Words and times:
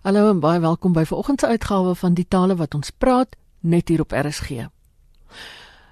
Hallo 0.00 0.30
en 0.30 0.38
baie 0.40 0.62
welkom 0.64 0.94
by 0.96 1.02
vanoggend 1.04 1.42
se 1.42 1.46
uitgawe 1.46 1.90
van 1.94 2.14
die 2.16 2.24
tale 2.24 2.54
wat 2.56 2.72
ons 2.74 2.88
praat 2.88 3.34
net 3.60 3.90
hier 3.92 4.00
op 4.00 4.14
RSG. 4.16 4.62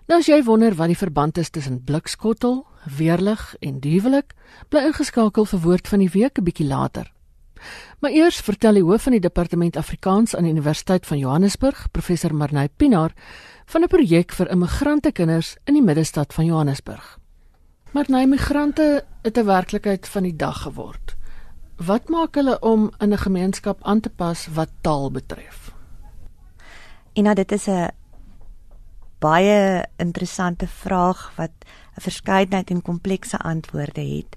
Nou 0.09 0.17
as 0.17 0.31
jy 0.31 0.39
wonder 0.47 0.73
wat 0.79 0.89
die 0.89 0.97
verband 0.97 1.37
is 1.37 1.51
tussen 1.53 1.83
blikskottel, 1.85 2.63
weerlig 2.97 3.43
en 3.61 3.83
huwelik, 3.85 4.33
bly 4.73 4.87
ingeskakel 4.89 5.45
vir 5.51 5.61
woord 5.61 5.93
van 5.93 6.01
die 6.01 6.09
week 6.15 6.41
'n 6.41 6.45
bietjie 6.47 6.67
later. 6.67 7.13
Maar 8.01 8.17
eers 8.17 8.41
vertel 8.41 8.81
die 8.81 8.83
hoof 8.89 9.03
van 9.03 9.13
die 9.13 9.21
departement 9.21 9.77
Afrikaans 9.77 10.35
aan 10.35 10.45
die 10.45 10.57
Universiteit 10.57 11.07
van 11.07 11.19
Johannesburg, 11.19 11.91
professor 11.93 12.35
Marnay 12.35 12.69
Pinaar, 12.69 13.13
van 13.67 13.83
'n 13.83 13.89
projek 13.89 14.33
vir 14.33 14.49
immigrante 14.51 15.13
kinders 15.13 15.57
in 15.67 15.75
die 15.75 15.85
middestad 15.85 16.33
van 16.33 16.45
Johannesburg. 16.45 17.19
Marnay, 17.93 18.27
migrante 18.27 19.05
het 19.23 19.37
'n 19.37 19.45
werklikheid 19.45 20.09
van 20.09 20.23
die 20.23 20.37
dag 20.37 20.63
geword. 20.63 21.18
Wat 21.79 22.09
maak 22.11 22.35
hulle 22.35 22.57
om 22.59 22.91
in 22.99 23.13
'n 23.13 23.19
gemeenskap 23.19 23.79
aan 23.83 24.01
te 24.01 24.11
pas 24.11 24.47
wat 24.47 24.71
taal 24.81 25.11
betref? 25.11 25.71
En 27.13 27.23
nou 27.23 27.35
dit 27.35 27.53
is 27.53 27.67
'n 27.69 27.91
baie 29.19 29.87
interessante 29.97 30.67
vraag 30.67 31.33
wat 31.37 31.51
'n 31.97 32.01
verskeidenheid 32.01 32.71
en 32.71 32.83
komplekse 32.83 33.39
antwoorde 33.39 34.01
het. 34.01 34.37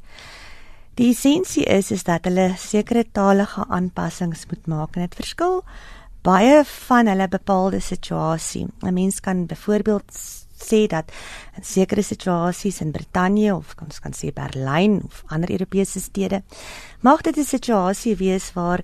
Die 0.93 1.09
essensie 1.09 1.63
is 1.63 1.91
is 1.91 2.03
dat 2.03 2.23
hulle 2.23 2.53
sekere 2.57 3.05
talige 3.11 3.65
aanpassings 3.67 4.45
moet 4.45 4.67
maak 4.67 4.95
en 4.95 5.01
dit 5.01 5.15
verskil 5.15 5.63
baie 6.21 6.63
van 6.65 7.07
hulle 7.07 7.27
bepaalde 7.27 7.79
situasie. 7.79 8.67
'n 8.81 8.93
Mens 8.93 9.19
kan 9.19 9.45
byvoorbeeld 9.45 10.11
sê 10.61 10.87
dat 10.87 11.11
in 11.57 11.63
sekere 11.63 12.03
situasies 12.03 12.81
in 12.81 12.91
Brittanje 12.91 13.55
of 13.55 13.75
ons 13.81 13.99
kan 13.99 14.13
sê 14.13 14.31
Berlyn 14.33 15.01
of 15.05 15.23
ander 15.27 15.51
Europese 15.51 15.99
stede 15.99 16.43
mag 17.01 17.21
dit 17.21 17.37
'n 17.37 17.43
situasie 17.43 18.15
wees 18.15 18.53
waar 18.53 18.83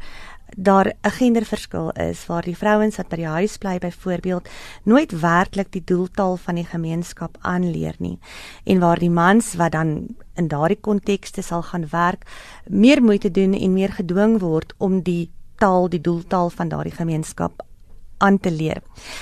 daar 0.56 0.94
'n 1.02 1.12
genderverskil 1.12 1.92
is 1.92 2.26
waar 2.26 2.42
die 2.42 2.58
vrouens 2.58 2.96
wat 2.96 3.10
by 3.10 3.16
die 3.16 3.28
huis 3.28 3.58
bly 3.58 3.78
byvoorbeeld 3.78 4.50
nooit 4.84 5.20
werklik 5.20 5.72
die 5.72 5.84
doeltaal 5.86 6.38
van 6.38 6.56
die 6.56 6.66
gemeenskap 6.66 7.38
aanleer 7.42 7.96
nie 7.98 8.20
en 8.64 8.80
waar 8.80 9.00
die 9.00 9.10
mans 9.10 9.54
wat 9.54 9.72
dan 9.72 10.08
in 10.36 10.48
daardie 10.48 10.80
kontekste 10.82 11.42
sal 11.42 11.62
gaan 11.62 11.90
werk 11.90 12.26
meer 12.68 13.04
moeite 13.04 13.32
doen 13.32 13.54
en 13.54 13.74
meer 13.74 13.92
gedwing 13.92 14.40
word 14.40 14.74
om 14.78 15.02
die 15.02 15.32
taal 15.56 15.90
die 15.90 16.02
doeltaal 16.02 16.50
van 16.50 16.70
daardie 16.70 16.96
gemeenskap 16.96 17.66
aan 18.18 18.40
te 18.40 18.52
leer. 18.52 18.82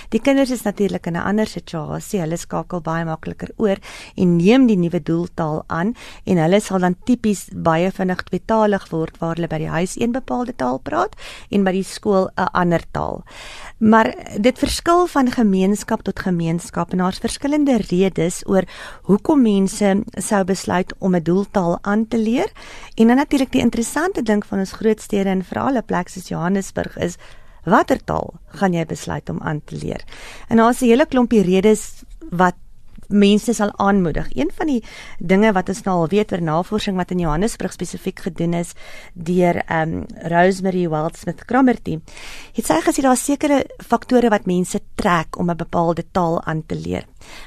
Die 0.09 0.21
kinders 0.21 0.51
is 0.51 0.63
natuurlik 0.63 1.05
in 1.07 1.15
'n 1.15 1.25
ander 1.27 1.47
situasie. 1.47 2.19
Hulle 2.19 2.37
skakel 2.37 2.81
baie 2.81 3.05
makliker 3.05 3.49
oor 3.57 3.77
en 4.15 4.35
neem 4.35 4.67
die 4.67 4.77
nuwe 4.77 5.03
doeltaal 5.03 5.63
aan 5.67 5.93
en 6.25 6.37
hulle 6.37 6.59
sal 6.59 6.79
dan 6.79 6.95
tipies 7.03 7.49
baie 7.53 7.91
vinnig 7.91 8.23
tweetalig 8.23 8.89
word 8.89 9.17
waar 9.19 9.35
hulle 9.35 9.47
by 9.47 9.57
die 9.57 9.69
huis 9.69 9.95
een 9.99 10.11
bepaalde 10.11 10.55
taal 10.55 10.79
praat 10.79 11.15
en 11.49 11.63
by 11.63 11.71
die 11.71 11.83
skool 11.83 12.29
'n 12.37 12.49
ander 12.53 12.81
taal. 12.91 13.23
Maar 13.77 14.15
dit 14.39 14.59
verskil 14.59 15.07
van 15.07 15.31
gemeenskap 15.31 16.01
tot 16.01 16.19
gemeenskap 16.19 16.91
en 16.91 16.97
daar's 16.97 17.19
verskillende 17.19 17.77
redes 17.89 18.43
oor 18.47 18.63
hoekom 19.03 19.41
mense 19.41 20.03
sou 20.11 20.43
besluit 20.43 20.93
om 20.99 21.15
'n 21.15 21.23
doeltaal 21.23 21.77
aan 21.81 22.07
te 22.07 22.17
leer. 22.17 22.51
En 22.95 23.07
dan 23.07 23.15
natuurlik 23.15 23.51
die 23.51 23.61
interessante 23.61 24.21
ding 24.21 24.45
van 24.45 24.59
ons 24.59 24.71
groot 24.71 25.01
stede 25.01 25.29
en 25.29 25.43
veral 25.43 25.77
'n 25.77 25.85
plek 25.85 26.07
soos 26.07 26.27
Johannesburg 26.27 26.97
is 26.97 27.17
watter 27.65 27.99
taal 28.03 28.33
gaan 28.59 28.73
jy 28.73 28.85
besluit 28.85 29.29
om 29.29 29.41
aan 29.41 29.61
te 29.65 29.75
leer? 29.75 30.03
En 30.49 30.57
daar's 30.57 30.81
'n 30.81 30.85
hele 30.85 31.05
klompie 31.05 31.41
redes 31.43 32.03
wat 32.31 32.55
mense 33.09 33.53
sal 33.53 33.71
aanmoedig. 33.77 34.27
Een 34.35 34.51
van 34.53 34.67
die 34.67 34.83
dinge 35.19 35.51
wat 35.53 35.69
ons 35.69 35.83
nou 35.85 35.95
al 36.01 36.11
weet 36.11 36.31
oor 36.31 36.41
navorsing 36.41 36.97
wat 36.97 37.11
in 37.11 37.19
Johannesburg 37.19 37.73
spesifiek 37.75 38.19
gedoen 38.27 38.53
is 38.53 38.73
deur 39.13 39.61
um 39.71 40.05
Rosemary 40.31 40.87
Wildsmith 40.89 41.45
Cromarty, 41.45 41.99
het 42.55 42.65
sy 42.65 42.79
gesê 42.85 43.05
daar 43.05 43.19
sekerre 43.19 43.63
faktore 43.77 44.29
wat 44.33 44.49
mense 44.49 44.79
trek 44.95 45.37
om 45.37 45.49
'n 45.49 45.57
bepaalde 45.57 46.05
taal 46.11 46.41
aan 46.43 46.63
te 46.65 46.75
leer. 46.75 47.05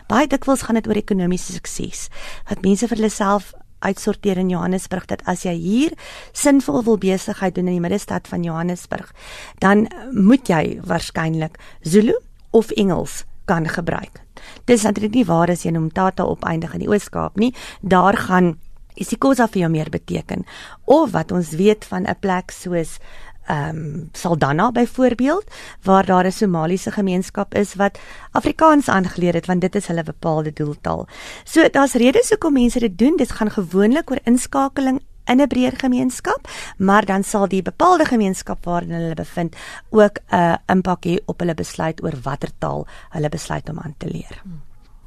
Baie 0.09 0.27
dikwels 0.27 0.63
gaan 0.63 0.75
dit 0.75 0.87
oor 0.87 0.97
ekonomiese 0.97 1.53
sukses. 1.53 2.09
Wat 2.49 2.63
mense 2.63 2.89
vir 2.89 2.97
hulle 2.97 3.11
self 3.11 3.53
uitsorteer 3.79 4.39
in 4.39 4.51
Johannesburg 4.51 5.07
dat 5.07 5.23
as 5.25 5.43
jy 5.43 5.55
hier 5.55 5.97
sinvol 6.33 6.83
wil 6.85 6.99
besigheid 6.99 7.55
doen 7.55 7.67
in 7.67 7.79
die 7.79 7.85
middestad 7.85 8.29
van 8.29 8.43
Johannesburg, 8.43 9.13
dan 9.59 9.89
moet 10.13 10.49
jy 10.49 10.81
waarskynlik 10.85 11.59
Zulu 11.83 12.17
of 12.51 12.71
Engels 12.71 13.25
kan 13.45 13.69
gebruik. 13.69 14.21
Dis 14.65 14.83
natuurlik 14.83 15.15
nie 15.15 15.27
waar 15.29 15.51
as 15.51 15.65
jy 15.65 15.73
in 15.73 15.83
Umtata 15.83 16.25
opeindig 16.25 16.75
in 16.77 16.85
die 16.85 16.91
Oos-Kaap 16.91 17.39
nie. 17.41 17.55
Daar 17.81 18.17
gaan 18.29 18.57
isiKosa 18.99 19.47
vir 19.49 19.65
jou 19.65 19.71
meer 19.73 19.91
beteken. 19.91 20.45
Of 20.85 21.15
wat 21.15 21.33
ons 21.33 21.55
weet 21.57 21.85
van 21.85 22.07
'n 22.07 22.19
plek 22.21 22.51
soos 22.51 22.99
ehm 23.49 23.77
um, 23.77 24.09
Saldanha 24.13 24.71
byvoorbeeld 24.73 25.45
waar 25.83 26.07
daar 26.07 26.27
'n 26.27 26.33
Somaliese 26.33 26.91
gemeenskap 26.91 27.55
is 27.55 27.75
wat 27.75 27.99
Afrikaans 28.33 28.89
aangeleer 28.89 29.35
het 29.35 29.47
want 29.47 29.61
dit 29.61 29.75
is 29.75 29.87
hulle 29.87 30.03
bepaalde 30.03 30.53
doeltaal. 30.53 31.07
So 31.45 31.69
daar's 31.69 31.93
redes 31.93 32.29
hoekom 32.29 32.53
mense 32.53 32.79
dit 32.79 32.99
doen. 32.99 33.17
Dit 33.17 33.31
gaan 33.31 33.51
gewoonlik 33.51 34.11
oor 34.11 34.21
inskakeling 34.25 35.01
in 35.25 35.41
'n 35.41 35.47
breër 35.47 35.77
gemeenskap, 35.77 36.49
maar 36.77 37.05
dan 37.05 37.23
sal 37.25 37.49
die 37.49 37.63
bepaalde 37.63 38.05
gemeenskap 38.05 38.65
waarin 38.65 38.91
hulle 38.91 39.15
bevind 39.15 39.57
ook 39.91 40.19
'n 40.31 40.35
uh, 40.35 40.57
impak 40.67 41.07
hê 41.07 41.17
op 41.25 41.41
hulle 41.41 41.55
besluit 41.55 42.03
oor 42.03 42.17
watter 42.23 42.51
taal 42.59 42.87
hulle 43.09 43.29
besluit 43.29 43.69
om 43.69 43.79
aan 43.79 43.95
te 43.99 44.07
leer. 44.07 44.43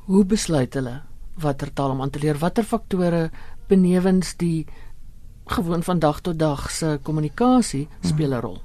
Hoe 0.05 0.25
besluit 0.25 0.73
hulle 0.73 1.01
watter 1.37 1.73
taal 1.73 1.89
om 1.89 2.01
aan 2.01 2.09
te 2.09 2.19
leer? 2.19 2.37
Watter 2.37 2.63
faktore 2.63 3.29
benewens 3.67 4.35
die 4.37 4.65
gewoon 5.45 5.83
van 5.83 5.99
dag 5.99 6.21
tot 6.21 6.39
dag 6.39 6.71
se 6.71 6.99
kommunikasie 7.03 7.87
speel 8.01 8.33
'n 8.33 8.41
rol. 8.41 8.61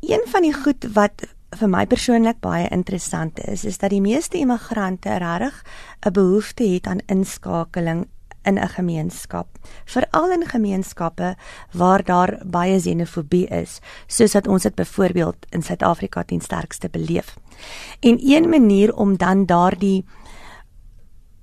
Een 0.00 0.22
van 0.26 0.42
die 0.42 0.54
goed 0.54 0.86
wat 0.92 1.26
vir 1.58 1.68
my 1.68 1.86
persoonlik 1.86 2.40
baie 2.40 2.68
interessant 2.68 3.38
is, 3.38 3.64
is 3.64 3.78
dat 3.78 3.90
die 3.90 4.00
meeste 4.00 4.38
immigrante 4.38 5.18
regtig 5.18 5.64
'n 6.06 6.12
behoefte 6.12 6.64
het 6.64 6.86
aan 6.86 7.02
inskakeling 7.06 8.06
in 8.42 8.58
'n 8.58 8.68
gemeenskap, 8.68 9.46
veral 9.84 10.30
in 10.32 10.46
gemeenskappe 10.46 11.36
waar 11.72 12.04
daar 12.04 12.40
baie 12.46 12.80
xenofobie 12.80 13.46
is, 13.46 13.80
soos 14.06 14.32
wat 14.32 14.46
ons 14.46 14.62
dit 14.62 14.74
byvoorbeeld 14.74 15.36
in 15.50 15.62
Suid-Afrika 15.62 16.22
teen 16.22 16.40
sterkste 16.40 16.88
beleef. 16.88 17.36
En 18.00 18.18
een 18.20 18.48
manier 18.48 18.94
om 18.94 19.16
dan 19.16 19.46
daardie 19.46 20.04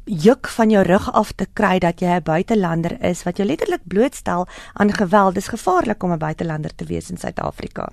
juk 0.07 0.47
van 0.47 0.71
jou 0.71 0.83
rug 0.87 1.11
af 1.13 1.31
te 1.35 1.45
kry 1.53 1.77
dat 1.79 2.01
jy 2.01 2.07
'n 2.17 2.23
buitelander 2.23 2.97
is 3.03 3.23
wat 3.23 3.37
jou 3.37 3.47
letterlik 3.47 3.81
blootstel 3.83 4.47
aan 4.73 4.91
geweld. 4.91 5.35
Dis 5.35 5.47
gevaarlik 5.47 6.03
om 6.03 6.11
'n 6.11 6.17
buitelander 6.17 6.75
te 6.75 6.85
wees 6.85 7.09
in 7.09 7.17
Suid-Afrika. 7.17 7.89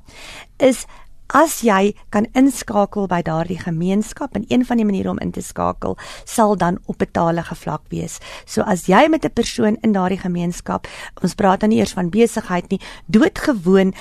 Is 0.58 0.86
as 1.26 1.60
jy 1.60 1.94
kan 2.10 2.26
inskakel 2.36 3.06
by 3.08 3.22
daardie 3.22 3.58
gemeenskap 3.58 4.36
en 4.36 4.44
een 4.48 4.64
van 4.64 4.76
die 4.76 4.84
maniere 4.84 5.10
om 5.10 5.18
in 5.18 5.32
te 5.32 5.42
skakel 5.42 5.96
sal 6.24 6.56
dan 6.56 6.78
op 6.86 6.98
betalige 6.98 7.54
vlak 7.54 7.82
wees. 7.88 8.18
So 8.46 8.62
as 8.62 8.86
jy 8.86 9.08
met 9.08 9.24
'n 9.24 9.32
persoon 9.32 9.76
in 9.82 9.92
daardie 9.92 10.18
gemeenskap, 10.18 10.86
ons 11.22 11.34
praat 11.34 11.60
dan 11.60 11.70
nie 11.70 11.78
eers 11.78 11.92
van 11.92 12.10
besigheid 12.10 12.70
nie, 12.70 12.80
doodgewoon 13.06 13.94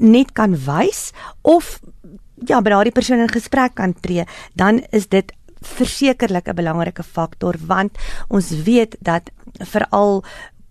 net 0.00 0.32
kan 0.32 0.56
wys 0.56 1.12
of 1.42 1.80
ja, 2.46 2.60
by 2.60 2.70
daardie 2.70 2.92
persoon 2.92 3.20
in 3.20 3.28
gesprek 3.28 3.74
kan 3.74 3.94
tree, 4.00 4.24
dan 4.54 4.82
is 4.90 5.08
dit 5.08 5.32
versekerlik 5.66 6.48
'n 6.48 6.54
belangrike 6.54 7.02
faktor 7.02 7.54
want 7.66 7.98
ons 8.28 8.50
weet 8.64 8.96
dat 9.00 9.30
veral 9.58 10.22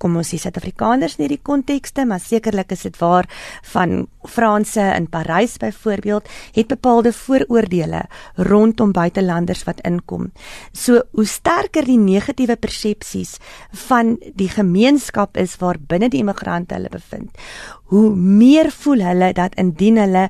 kom 0.04 0.20
ons 0.20 0.34
sê 0.34 0.40
Suid-Afrikaners 0.42 1.16
in 1.18 1.26
hierdie 1.26 1.44
kontekste, 1.48 2.04
maar 2.08 2.22
sekerlik 2.24 2.74
is 2.76 2.84
dit 2.88 2.98
waar 3.00 3.28
van 3.72 4.06
Franse 4.28 4.84
in 4.98 5.08
Parys 5.12 5.56
byvoorbeeld 5.62 6.28
het 6.58 6.72
bepaalde 6.72 7.14
vooroordeele 7.16 8.03
rondom 8.50 8.92
buitelanders 8.96 9.64
wat 9.68 9.84
inkom. 9.88 10.32
So 10.72 11.06
hoe 11.16 11.28
sterker 11.28 11.88
die 11.88 12.00
negatiewe 12.00 12.58
persepsies 12.59 13.38
van 13.88 14.18
die 14.36 14.50
gemeenskap 14.52 15.40
is 15.40 15.56
waar 15.64 15.80
binne 15.80 16.12
die 16.12 16.24
immigrante 16.24 16.76
hulle 16.76 16.92
bevind, 16.92 17.32
hoe 17.94 18.09
meer 18.16 18.72
voel 18.74 19.06
hulle 19.08 19.32
dat 19.38 19.56
indien 19.62 20.02
hulle 20.02 20.28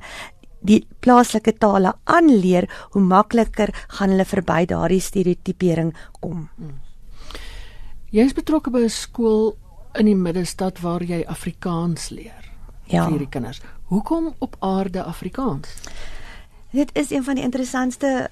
die 0.64 0.80
plaaslike 1.04 1.56
tale 1.60 1.92
aanleer, 2.04 2.68
hoe 2.94 3.02
makliker 3.02 3.72
gaan 3.98 4.14
hulle 4.14 4.24
verby 4.24 4.64
daardie 4.66 5.00
stereotipering 5.00 5.92
kom. 6.20 6.48
Hmm. 6.56 6.80
Jy 8.10 8.24
is 8.24 8.34
betrokke 8.36 8.70
by 8.70 8.84
'n 8.84 8.90
skool 8.90 9.56
in 9.94 10.06
die 10.06 10.16
middestad 10.16 10.80
waar 10.80 11.02
jy 11.02 11.24
Afrikaans 11.26 12.10
leer. 12.10 12.44
Ja. 12.86 13.08
vir 13.08 13.18
die 13.18 13.28
kinders. 13.28 13.60
Hoekom 13.88 14.34
op 14.38 14.56
aarde 14.60 15.02
Afrikaans? 15.02 15.68
Dit 16.70 16.90
is 16.92 17.10
een 17.10 17.24
van 17.24 17.34
die 17.34 17.44
interessantste 17.44 18.28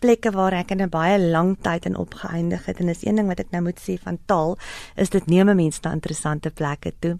plekke 0.00 0.30
waar 0.32 0.52
ek 0.52 0.70
in 0.70 0.82
'n 0.82 0.88
baie 0.88 1.18
lang 1.20 1.56
tyd 1.60 1.84
in 1.86 1.96
opgeëindig 1.96 2.64
het 2.66 2.80
en 2.80 2.88
is 2.88 3.04
een 3.04 3.14
ding 3.14 3.28
wat 3.28 3.40
ek 3.40 3.50
nou 3.50 3.62
moet 3.62 3.80
sê 3.80 3.98
van 4.02 4.18
taal 4.26 4.58
is 4.96 5.10
dit 5.10 5.26
neem 5.26 5.56
mense 5.56 5.80
na 5.82 5.92
interessante 5.92 6.50
plekke 6.50 6.92
toe. 6.98 7.18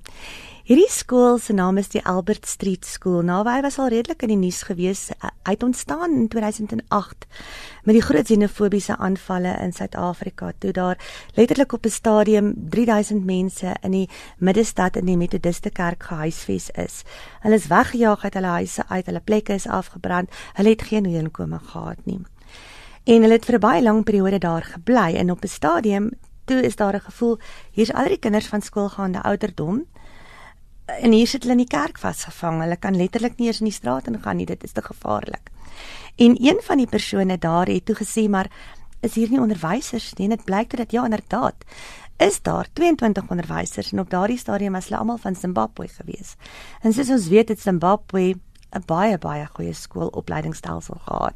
Hierdie 0.71 0.87
skool 0.87 1.41
se 1.43 1.51
naam 1.51 1.81
is 1.81 1.89
die 1.91 2.01
Albert 2.07 2.45
Street 2.47 2.85
School. 2.87 3.25
Nou 3.27 3.41
hy 3.43 3.57
was 3.65 3.81
al 3.83 3.89
redelik 3.91 4.21
in 4.23 4.31
die 4.31 4.37
nuus 4.39 4.61
gewees. 4.69 5.09
Hy 5.19 5.57
het 5.57 5.65
ontstaan 5.67 6.13
in 6.15 6.29
2008 6.31 7.27
met 7.89 7.97
die 7.97 8.05
groot 8.07 8.29
xenofobiese 8.31 8.95
aanvalle 8.95 9.57
in 9.65 9.75
Suid-Afrika 9.75 10.53
toe 10.63 10.71
daar 10.71 11.03
letterlik 11.35 11.75
op 11.75 11.87
'n 11.87 11.91
stadium 11.91 12.55
3000 12.71 13.25
mense 13.27 13.75
in 13.83 13.91
die 13.91 14.09
middestad 14.39 14.97
in 14.97 15.11
die 15.11 15.17
Methodiste 15.17 15.71
kerk 15.71 16.03
gehuisves 16.03 16.71
is. 16.71 17.03
Hulle 17.41 17.55
is 17.55 17.67
weggejaag 17.67 18.25
uit 18.25 18.35
hulle 18.35 18.55
huise 18.63 18.85
uit, 18.89 19.07
hulle 19.07 19.21
plekke 19.25 19.53
is 19.53 19.67
afgebrand. 19.67 20.31
Hulle 20.55 20.69
het 20.69 20.83
geen 20.83 21.05
inkomste 21.05 21.59
gehad 21.67 21.99
nie. 22.05 22.21
En 23.05 23.23
hulle 23.23 23.35
het 23.35 23.45
vir 23.45 23.55
'n 23.55 23.61
baie 23.61 23.83
lang 23.83 24.05
periode 24.05 24.39
daar 24.39 24.63
gebly 24.63 25.17
en 25.17 25.31
op 25.31 25.43
'n 25.43 25.49
stadium 25.49 26.11
toe 26.45 26.63
is 26.63 26.77
daar 26.77 26.95
'n 26.95 27.01
gevoel 27.01 27.39
hier's 27.71 27.93
al 27.93 28.09
die 28.09 28.19
kinders 28.19 28.47
van 28.47 28.63
skoolgaande 28.63 29.23
ouderdom 29.23 29.87
en 31.01 31.13
hier 31.13 31.27
sit 31.27 31.43
hulle 31.43 31.57
in 31.59 31.65
die 31.65 31.71
kerk 31.71 31.99
vasgevang. 31.99 32.61
Hulle 32.65 32.77
kan 32.77 32.97
letterlik 32.97 33.39
nie 33.39 33.47
eens 33.51 33.61
in 33.61 33.71
die 33.71 33.77
straat 33.77 34.09
ingaan 34.11 34.37
nie. 34.37 34.47
Dit 34.47 34.65
is 34.65 34.73
te 34.73 34.83
gevaarlik. 34.83 35.51
En 36.17 36.37
een 36.41 36.61
van 36.63 36.77
die 36.83 36.89
persone 36.91 37.39
daar 37.39 37.67
het 37.67 37.85
toe 37.85 37.97
gesê 37.97 38.29
maar 38.29 38.51
is 39.01 39.15
hier 39.15 39.31
nie 39.31 39.41
onderwysers 39.41 40.13
nie. 40.19 40.29
Dit 40.29 40.45
blyk 40.45 40.77
dat 40.77 40.93
ja 40.93 41.05
inderdaad 41.05 41.65
is 42.21 42.43
daar 42.43 42.69
22 42.73 43.31
onderwysers 43.31 43.93
en 43.93 44.01
op 44.01 44.11
daardie 44.11 44.39
stadium 44.39 44.73
was 44.73 44.91
hulle 44.91 44.99
almal 44.99 45.19
van 45.19 45.35
Zimbabwe 45.35 45.89
gewees. 45.89 46.35
En 46.83 46.93
soos 46.93 47.09
ons 47.11 47.29
weet 47.29 47.49
het 47.49 47.61
Zimbabwe 47.61 48.35
'n 48.71 48.83
baie 48.87 49.19
baie 49.19 49.47
goeie 49.47 49.73
skoolopleidingsstelsel 49.73 51.01
gehad. 51.05 51.35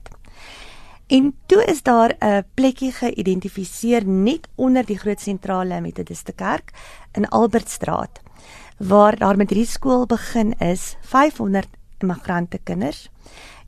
En 1.07 1.35
toe 1.47 1.65
is 1.65 1.83
daar 1.83 2.17
'n 2.21 2.45
plekkie 2.55 2.93
geïdentifiseer 2.93 4.07
net 4.07 4.49
onder 4.55 4.85
die 4.85 4.99
groot 4.99 5.21
sentrale 5.21 5.81
Methodiste 5.81 6.33
kerk 6.33 6.71
in 7.13 7.29
Albertstraat 7.29 8.24
waar 8.77 9.17
daar 9.19 9.37
met 9.37 9.51
hierdie 9.51 9.71
skool 9.71 10.07
begin 10.07 10.53
is 10.59 10.97
500 11.01 11.69
immigrante 12.03 12.59
kinders 12.59 13.09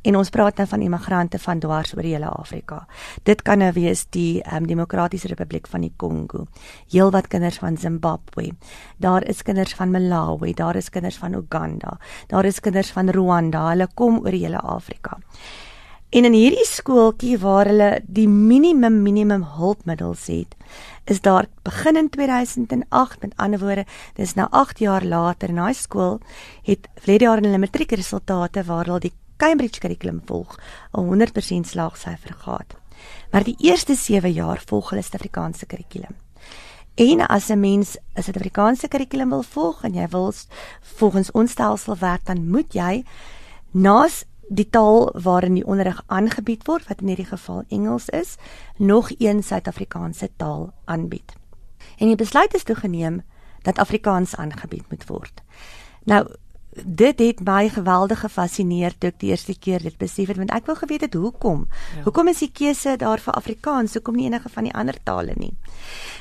en 0.07 0.17
ons 0.19 0.31
praat 0.31 0.61
nou 0.61 0.67
van 0.71 0.83
immigrante 0.87 1.39
van 1.43 1.61
dwars 1.63 1.95
oor 1.97 2.07
die 2.07 2.15
hele 2.15 2.31
Afrika. 2.31 2.85
Dit 3.27 3.43
kan 3.47 3.59
nou 3.59 3.73
wees 3.75 4.05
die 4.15 4.39
um, 4.55 4.67
Demokratiese 4.71 5.31
Republiek 5.33 5.67
van 5.71 5.83
die 5.83 5.93
Kongo, 5.99 6.47
heelwat 6.93 7.27
kinders 7.33 7.59
van 7.63 7.79
Zimbabwe. 7.81 8.53
Daar 9.03 9.27
is 9.27 9.43
kinders 9.43 9.75
van 9.75 9.91
Malawi, 9.91 10.55
daar 10.55 10.79
is 10.79 10.93
kinders 10.95 11.19
van 11.19 11.35
Uganda, 11.35 11.97
daar 12.31 12.47
is 12.47 12.61
kinders 12.63 12.93
van 12.95 13.11
Rwanda. 13.11 13.69
Hulle 13.73 13.89
kom 13.95 14.21
oor 14.23 14.31
die 14.31 14.45
hele 14.47 14.63
Afrika. 14.63 15.19
En 16.15 16.25
in 16.25 16.37
hierdie 16.37 16.67
skooltjie 16.69 17.35
waar 17.43 17.67
hulle 17.67 17.89
die 18.07 18.29
minimum 18.31 19.01
minimum 19.03 19.43
hulpmiddels 19.57 20.29
het, 20.31 20.55
is 21.11 21.21
daar 21.21 21.49
begin 21.67 21.97
in 21.99 22.11
2008 22.11 23.21
met 23.23 23.35
ander 23.37 23.59
woorde 23.59 23.85
dis 24.15 24.35
nou 24.39 24.47
8 24.51 24.79
jaar 24.79 25.05
later 25.05 25.51
en 25.51 25.59
daai 25.63 25.75
skool 25.75 26.21
het 26.67 26.87
verlede 27.01 27.27
jaar 27.27 27.43
in 27.43 27.49
hulle 27.51 27.63
matriekresultate 27.63 28.65
waar 28.71 28.87
hulle 28.87 29.09
die 29.09 29.15
Cambridge 29.37 29.83
kurrikulum 29.83 30.23
volg 30.27 30.57
'n 30.95 31.11
100% 31.11 31.67
slaagsyfer 31.67 32.35
gehad. 32.39 32.77
Maar 33.31 33.45
die 33.45 33.57
eerste 33.59 33.95
7 33.95 34.33
jaar 34.33 34.63
volg 34.67 34.91
hulle 34.91 35.03
Suid-Afrikaanse 35.03 35.67
kurrikulum. 35.67 36.15
En 36.95 37.27
as 37.27 37.51
'n 37.51 37.61
mens 37.61 37.99
'n 38.15 38.23
Suid-Afrikaanse 38.23 38.89
kurrikulum 38.89 39.29
wil 39.29 39.43
volg 39.43 39.85
en 39.85 39.95
jy 39.95 40.09
wil 40.09 40.33
volgens 40.81 41.31
ons 41.31 41.51
stelsel 41.51 41.97
werk 41.99 42.25
dan 42.25 42.49
moet 42.51 42.73
jy 42.73 43.05
naas 43.71 44.25
die 44.49 44.69
taal 44.71 45.13
waarin 45.23 45.55
die 45.55 45.67
onderrig 45.67 46.03
aangebied 46.07 46.67
word 46.67 46.89
wat 46.89 47.01
in 47.01 47.07
hierdie 47.07 47.29
geval 47.29 47.65
Engels 47.69 48.09
is, 48.09 48.37
nog 48.77 49.11
een 49.19 49.43
Suid-Afrikaanse 49.43 50.31
taal 50.37 50.73
aanbied. 50.85 51.35
En 51.99 52.07
die 52.07 52.17
besluit 52.17 52.55
is 52.55 52.63
toegeneem 52.63 53.23
dat 53.63 53.79
Afrikaans 53.79 54.37
aangebied 54.37 54.85
moet 54.89 55.07
word. 55.07 55.43
Nou 56.05 56.27
dit 56.85 57.19
het 57.19 57.41
my 57.41 57.69
geweldig 57.69 58.21
gefassineer 58.21 58.95
toe 58.99 59.09
ek 59.09 59.21
die 59.21 59.31
eerste 59.31 59.55
keer 59.59 59.83
dit 59.83 59.97
besef 59.99 60.29
het 60.29 60.37
want 60.37 60.53
ek 60.55 60.67
wou 60.67 60.77
geweet 60.77 61.07
het 61.07 61.15
hoekom. 61.15 61.67
Ja. 61.97 62.03
Hoekom 62.05 62.29
is 62.29 62.43
die 62.45 62.51
keuse 62.53 62.97
daar 63.01 63.23
vir 63.23 63.35
Afrikaans, 63.35 63.95
hoekom 63.97 64.17
nie 64.17 64.27
enige 64.27 64.49
van 64.53 64.69
die 64.69 64.75
ander 64.75 64.99
tale 65.03 65.35
nie? 65.37 65.53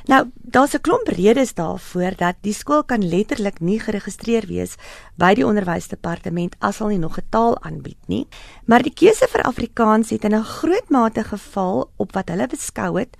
Nou, 0.07 0.25
daar's 0.33 0.75
'n 0.75 0.81
klomp 0.81 1.07
redes 1.07 1.53
daarvoor 1.53 2.15
dat 2.17 2.35
die 2.41 2.53
skool 2.53 2.83
kan 2.83 3.03
letterlik 3.03 3.59
nie 3.59 3.79
geregistreer 3.79 4.47
wees 4.47 4.75
by 5.15 5.33
die 5.33 5.45
onderwysdepartement 5.45 6.55
as 6.59 6.79
hulle 6.79 6.91
nie 6.91 6.99
nog 6.99 7.17
'n 7.17 7.27
taal 7.29 7.57
aanbied 7.61 8.07
nie. 8.07 8.27
Maar 8.65 8.83
die 8.83 8.93
keuse 8.93 9.27
vir 9.27 9.41
Afrikaans 9.43 10.09
het 10.09 10.23
in 10.23 10.35
'n 10.35 10.43
groot 10.43 10.89
mate 10.89 11.23
geval 11.23 11.89
op 11.97 12.13
wat 12.13 12.29
hulle 12.29 12.47
beskou 12.47 12.99
het 12.99 13.17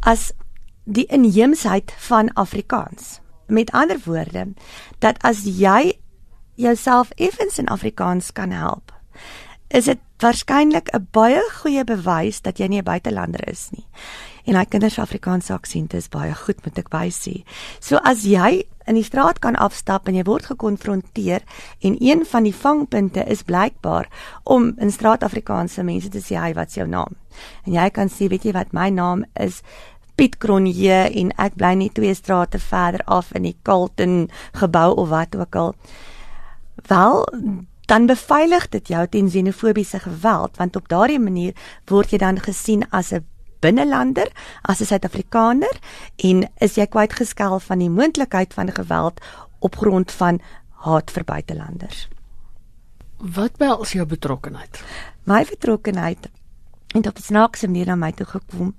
as 0.00 0.32
die 0.84 1.06
inheemsheid 1.06 1.92
van 1.98 2.32
Afrikaans. 2.32 3.20
Met 3.46 3.70
ander 3.70 3.98
woorde, 4.04 4.52
dat 4.98 5.22
as 5.22 5.44
jy 5.44 5.98
jouself 6.58 7.10
effens 7.16 7.58
in 7.58 7.70
Afrikaans 7.70 8.32
kan 8.34 8.50
help, 8.50 8.92
is 9.68 9.86
dit 9.86 10.00
waarskynlik 10.18 10.90
'n 10.92 11.06
baie 11.12 11.42
goeie 11.60 11.84
bewys 11.84 12.40
dat 12.40 12.58
jy 12.58 12.66
nie 12.66 12.80
'n 12.80 12.84
buitelander 12.84 13.48
is 13.48 13.68
nie. 13.70 13.86
En 14.44 14.54
hy 14.54 14.64
kinders 14.64 14.98
Afrikaanse 14.98 15.52
aksent 15.52 15.94
is 15.94 16.08
baie 16.08 16.34
goed, 16.34 16.64
moet 16.64 16.78
ek 16.78 16.88
by 16.88 17.08
sê. 17.10 17.44
So 17.80 17.96
as 17.96 18.24
jy 18.24 18.64
in 18.86 18.94
die 18.94 19.04
straat 19.04 19.38
kan 19.38 19.56
afstap 19.56 20.08
en 20.08 20.14
jy 20.14 20.24
word 20.24 20.46
gekonfronteer 20.46 21.42
en 21.80 21.96
een 22.00 22.24
van 22.24 22.42
die 22.42 22.54
vangpunte 22.54 23.24
is 23.28 23.42
blykbaar 23.42 24.08
om 24.44 24.72
in 24.78 24.90
straat 24.90 25.22
Afrikaanse 25.22 25.82
mense 25.82 26.08
te 26.08 26.18
sê, 26.18 26.40
"Hy, 26.40 26.54
wat 26.54 26.68
is 26.68 26.74
jou 26.74 26.88
naam?" 26.88 27.14
En 27.66 27.72
jy 27.72 27.90
kan 27.90 28.08
sê, 28.08 28.28
"Weet 28.28 28.44
jy 28.44 28.52
wat, 28.52 28.72
my 28.72 28.88
naam 28.88 29.24
is 29.36 29.62
Piet 30.16 30.38
Kronje 30.38 31.10
en 31.14 31.32
ek 31.38 31.54
bly 31.54 31.74
net 31.74 31.94
twee 31.94 32.14
strate 32.14 32.58
verder 32.58 33.00
af 33.06 33.32
in 33.34 33.42
die 33.42 33.56
Carlton 33.62 34.30
gebou 34.54 34.94
of 34.96 35.08
wat 35.08 35.36
ook 35.36 35.56
al." 35.56 35.74
Wel, 36.86 37.26
dan 37.88 38.06
beveilig 38.06 38.68
dit 38.68 38.88
jou 38.88 39.06
teen 39.08 39.30
xenofobiese 39.30 39.98
geweld 39.98 40.56
want 40.56 40.76
op 40.76 40.88
daardie 40.88 41.20
manier 41.20 41.54
word 41.88 42.10
jy 42.12 42.18
dan 42.18 42.40
gesien 42.40 42.84
as 42.90 43.12
'n 43.12 43.24
binnelander, 43.60 44.28
as 44.62 44.80
'n 44.80 44.84
Suid-Afrikaner 44.84 45.78
en 46.16 46.48
is 46.58 46.74
jy 46.74 46.86
kwyt 46.86 47.12
geskel 47.12 47.58
van 47.60 47.78
die 47.78 47.90
moontlikheid 47.90 48.54
van 48.54 48.72
geweld 48.72 49.20
op 49.58 49.76
grond 49.76 50.12
van 50.12 50.40
haat 50.70 51.10
vir 51.10 51.24
buitelanders. 51.24 52.08
Wat 53.18 53.56
behels 53.56 53.92
jou 53.92 54.06
betrokkeheid? 54.06 54.84
My 55.24 55.44
betrokkeheid 55.44 56.28
het 56.94 57.06
op 57.06 57.16
'n 57.16 57.22
snaakse 57.22 57.66
manier 57.66 57.86
na 57.86 57.94
my 57.94 58.12
toe 58.12 58.26
gekom. 58.26 58.74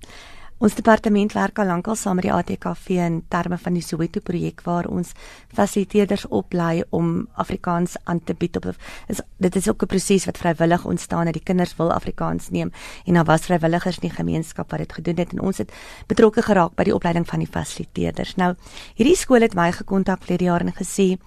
Ons 0.60 0.74
departement 0.76 1.32
werk 1.32 1.60
al 1.62 1.70
lankal 1.72 1.96
saam 1.96 2.18
met 2.20 2.26
die 2.26 2.34
ATKV 2.36 2.98
in 3.00 3.22
terme 3.32 3.56
van 3.64 3.78
die 3.78 3.84
Soweto 3.84 4.20
projek 4.20 4.60
waar 4.66 4.90
ons 4.92 5.14
fasiliteerders 5.56 6.26
oplei 6.36 6.82
om 6.92 7.30
Afrikaans 7.40 7.96
aan 8.04 8.20
te 8.20 8.36
bied 8.36 8.60
op 8.60 8.68
is 8.68 9.22
dit 9.40 9.56
is 9.56 9.70
ook 9.70 9.84
'n 9.84 9.88
proses 9.88 10.26
wat 10.26 10.38
vrywillig 10.38 10.86
ontstaan 10.86 11.26
het 11.32 11.34
die 11.34 11.44
kinders 11.44 11.76
wil 11.78 11.94
Afrikaans 11.94 12.50
neem 12.50 12.72
en 13.06 13.14
daar 13.14 13.24
was 13.24 13.46
vrywilligers 13.46 14.00
in 14.02 14.10
die 14.10 14.18
gemeenskap 14.18 14.72
wat 14.72 14.80
dit 14.80 14.94
gedoen 14.94 15.18
het 15.18 15.32
en 15.32 15.42
ons 15.42 15.58
het 15.58 15.72
betrokke 16.08 16.42
geraak 16.42 16.76
by 16.76 16.84
die 16.84 16.96
opleiding 16.96 17.28
van 17.28 17.40
die 17.40 17.48
fasiliteerders. 17.52 18.36
Nou 18.36 18.56
hierdie 18.96 19.16
skool 19.16 19.42
het 19.42 19.56
my 19.56 19.72
gekontak 19.72 20.24
vir 20.24 20.38
die 20.38 20.48
jaar 20.48 20.62
en 20.62 20.74
gesê, 20.74 21.18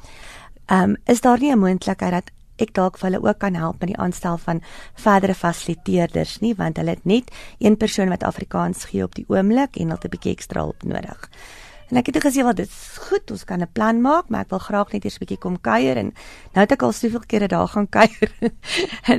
"Ehm 0.67 0.91
um, 0.91 0.97
is 1.07 1.21
daar 1.21 1.39
nie 1.39 1.53
'n 1.53 1.59
moontlikheid 1.59 2.13
dat 2.13 2.31
ek 2.57 2.75
dalk 2.75 2.99
vir 2.99 3.11
hulle 3.11 3.23
ook 3.25 3.39
kan 3.39 3.55
help 3.55 3.81
met 3.81 3.89
die 3.89 3.99
aanstel 3.99 4.39
van 4.39 4.63
verdere 4.95 5.35
fasiliteerders 5.35 6.41
nie 6.41 6.55
want 6.55 6.77
hulle 6.77 6.91
het 6.91 7.05
net 7.05 7.31
een 7.59 7.77
persoon 7.77 8.09
wat 8.09 8.23
Afrikaans 8.23 8.85
gee 8.85 9.05
op 9.05 9.15
die 9.15 9.27
oomblik 9.29 9.77
en 9.77 9.89
hulle 9.89 10.01
het 10.01 10.05
'n 10.05 10.17
bietjie 10.17 10.33
ekstra 10.33 10.61
hulp 10.61 10.83
nodig. 10.83 11.31
En 11.93 11.99
ek 11.99 12.07
het 12.09 12.23
gesê 12.25 12.41
wat 12.41 12.57
dit 12.57 12.69
is 12.69 12.99
goed, 13.05 13.31
ons 13.31 13.45
kan 13.45 13.61
'n 13.61 13.69
plan 13.73 14.01
maak, 14.01 14.29
maar 14.29 14.41
ek 14.41 14.51
wil 14.51 14.59
graag 14.59 14.93
net 14.93 15.05
eers 15.05 15.17
'n 15.17 15.25
bietjie 15.25 15.39
kom 15.39 15.61
kuier 15.61 15.97
en 15.97 16.15
nou 16.53 16.65
het 16.65 16.73
ek 16.73 16.83
al 16.83 16.93
soveel 16.93 17.21
kere 17.27 17.49
daar 17.49 17.69
gaan 17.69 17.89
kuier. 17.99 18.31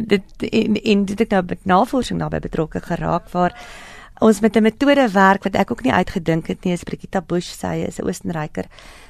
dit 0.08 0.24
en, 0.52 0.76
en 0.76 1.06
dit 1.06 1.20
het 1.20 1.30
nou 1.30 1.44
met 1.44 1.66
navorsing 1.66 2.20
daarbey 2.20 2.40
betrokke 2.40 2.82
geraak 2.82 3.30
waar 3.30 3.54
ons 4.20 4.40
met 4.40 4.56
'n 4.56 4.64
metode 4.64 5.12
werk 5.12 5.44
wat 5.44 5.56
ek 5.56 5.72
ook 5.72 5.84
nie 5.84 5.94
uitgedink 5.94 6.48
het 6.48 6.64
nie, 6.64 6.74
is 6.74 6.84
Brigitte 6.84 7.22
Bush 7.22 7.54
sê, 7.54 7.88
is 7.88 8.00
'n 8.00 8.06
Oostenryker 8.06 8.66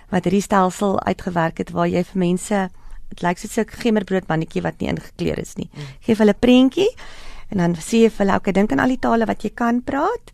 wat 0.09 0.23
hierdie 0.23 0.41
stelsel 0.41 0.99
uitgewerk 0.99 1.57
het 1.57 1.71
waar 1.71 1.87
jy 1.87 2.03
vir 2.03 2.19
mense 2.19 2.69
dit 3.13 3.23
lyk 3.25 3.41
soos 3.41 3.57
'n 3.57 3.69
gemmerbrood 3.83 4.27
mannetjie 4.27 4.61
wat 4.61 4.79
nie 4.79 4.89
ingekleer 4.89 5.39
is 5.39 5.55
nie. 5.55 5.69
Geef 6.01 6.17
hulle 6.17 6.33
prentjie 6.33 6.89
en 7.49 7.57
dan 7.57 7.75
sê 7.75 8.03
jy 8.03 8.09
vir 8.09 8.25
hulle, 8.25 8.37
"Oké, 8.39 8.51
dink 8.51 8.71
aan 8.71 8.79
al 8.79 8.93
die 8.95 8.99
tale 8.99 9.25
wat 9.25 9.43
jy 9.43 9.51
kan 9.53 9.83
praat." 9.83 10.31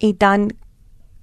En 0.00 0.14
dan 0.18 0.50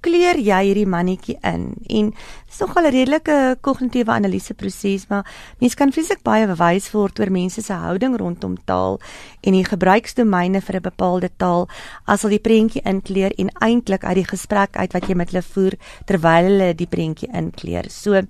kleur 0.06 0.38
jy 0.38 0.62
hierdie 0.70 0.88
mannetjie 0.90 1.38
in 1.42 1.74
en 1.90 2.12
dis 2.14 2.60
nog 2.62 2.78
al 2.78 2.88
'n 2.88 2.96
redelike 2.96 3.58
kognitiewe 3.62 4.12
analise 4.12 4.54
proses 4.54 5.08
maar 5.10 5.26
mense 5.60 5.76
kan 5.76 5.92
fisiek 5.92 6.24
baie 6.24 6.48
bewys 6.48 6.92
word 6.94 7.20
oor 7.20 7.32
mense 7.32 7.62
se 7.62 7.74
houding 7.74 8.18
rondom 8.18 8.58
taal 8.66 9.00
en 9.42 9.54
die 9.54 9.66
gebruiksdomeine 9.66 10.62
vir 10.62 10.76
'n 10.76 10.90
bepaalde 10.90 11.30
taal 11.38 11.68
as 12.06 12.22
hulle 12.22 12.38
die 12.38 12.48
prentjie 12.50 12.82
inkleur 12.86 13.32
en 13.38 13.50
eintlik 13.62 14.04
uit 14.04 14.16
die 14.16 14.30
gesprek 14.30 14.78
uit 14.78 14.94
wat 14.94 15.08
jy 15.08 15.16
met 15.16 15.32
hulle 15.32 15.42
voer 15.42 15.74
terwyl 16.06 16.46
hulle 16.50 16.74
die 16.74 16.88
prentjie 16.88 17.30
inkleur. 17.34 17.90
So 17.90 18.22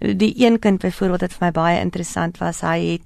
die 0.00 0.34
een 0.36 0.58
kind 0.58 0.80
byvoorbeeld 0.80 1.20
wat 1.20 1.32
vir 1.32 1.46
my 1.46 1.52
baie 1.52 1.80
interessant 1.80 2.38
was, 2.38 2.60
hy 2.60 2.78
het 2.92 3.02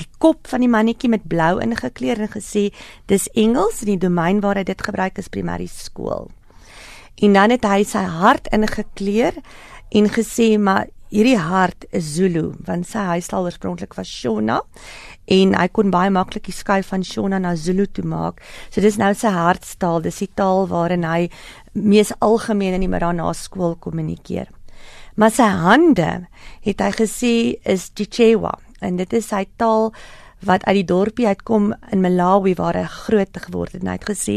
die 0.00 0.08
kop 0.18 0.48
van 0.48 0.64
die 0.64 0.72
mannetjie 0.72 1.10
met 1.12 1.28
blou 1.28 1.60
ingekleur 1.60 2.20
en 2.24 2.32
gesê 2.32 2.70
dis 3.06 3.28
Engels 3.34 3.82
en 3.84 3.94
die 3.94 4.00
domein 4.00 4.40
waar 4.40 4.60
hy 4.60 4.64
dit 4.64 4.82
gebruik 4.82 5.18
is 5.18 5.28
primêre 5.28 5.68
skool. 5.68 6.30
En 7.20 7.36
dan 7.36 7.52
het 7.52 7.66
hy 7.68 7.82
sy 7.84 8.02
hart 8.20 8.48
ingekleur 8.54 9.36
en 9.92 10.08
gesê 10.08 10.54
maar 10.58 10.88
hierdie 11.10 11.38
hart 11.42 11.84
is 11.90 12.06
Zulu 12.14 12.52
want 12.66 12.86
sy 12.86 13.02
huistaal 13.16 13.48
oorspronklik 13.48 13.96
was 13.98 14.10
Shona 14.10 14.60
en 15.30 15.56
hy 15.58 15.66
kon 15.74 15.90
baie 15.90 16.10
maklik 16.14 16.46
die 16.46 16.54
skuif 16.54 16.92
van 16.94 17.04
Shona 17.06 17.40
na 17.42 17.56
Zulu 17.58 17.86
toe 17.86 18.06
maak. 18.06 18.40
So 18.70 18.82
dis 18.82 18.98
nou 18.98 19.10
sy 19.14 19.32
hartstaal, 19.34 20.00
dis 20.02 20.22
die 20.22 20.30
taal 20.38 20.68
waarin 20.70 21.04
hy 21.06 21.28
mees 21.74 22.14
algemeen 22.22 22.78
in 22.78 22.86
die 22.86 22.90
Marana 22.90 23.32
skool 23.34 23.76
kommunikeer. 23.82 24.48
Maar 25.18 25.34
sy 25.34 25.50
hande 25.60 26.10
het 26.64 26.80
hy 26.80 26.90
gesê 26.96 27.34
is 27.68 27.90
Chichewa 27.94 28.56
en 28.80 28.96
dit 29.02 29.18
is 29.18 29.28
sy 29.28 29.44
taal 29.60 29.90
wat 30.46 30.64
uit 30.64 30.78
die 30.78 30.88
dorpie 30.88 31.26
uitkom 31.28 31.74
in 31.92 32.00
Malawi 32.00 32.54
waar 32.56 32.78
hy 32.78 32.86
groot 32.88 33.42
geword 33.44 33.74
het 33.74 33.82
en 33.82 33.90
hy 33.92 33.98
het 33.98 34.08
gesê 34.08 34.36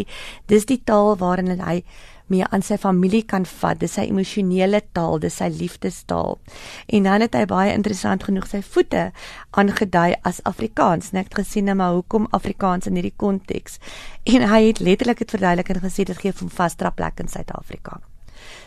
dis 0.52 0.68
die 0.68 0.82
taal 0.84 1.16
waarin 1.22 1.54
hy 1.62 1.84
mee 2.32 2.46
aan 2.50 2.64
sy 2.66 2.78
familie 2.78 3.24
kan 3.28 3.46
vat. 3.50 3.80
Dis 3.82 3.98
sy 3.98 4.08
emosionele 4.10 4.82
taal, 4.96 5.20
dis 5.24 5.38
sy 5.42 5.50
liefdestaal. 5.54 6.40
En 6.88 7.10
dan 7.10 7.26
het 7.26 7.36
hy 7.38 7.44
baie 7.50 7.74
interessant 7.76 8.24
genoeg 8.28 8.48
sy 8.52 8.64
voete 8.66 9.10
aangedui 9.52 10.16
as 10.24 10.42
Afrikaans. 10.50 11.12
Net 11.18 11.34
gesien 11.36 11.70
nou 11.70 11.78
maar 11.80 11.98
hoekom 11.98 12.28
Afrikaans 12.32 12.90
in 12.90 13.00
hierdie 13.00 13.16
konteks. 13.18 13.80
En 14.24 14.48
hy 14.50 14.64
het 14.70 14.80
letterlik 14.80 15.24
dit 15.24 15.36
verduidelik 15.36 15.70
en 15.74 15.84
gesê 15.84 16.08
dit 16.08 16.18
gee 16.18 16.34
hom 16.40 16.52
vasdra 16.52 16.94
plek 16.96 17.20
in 17.24 17.32
Suid-Afrika. 17.32 18.00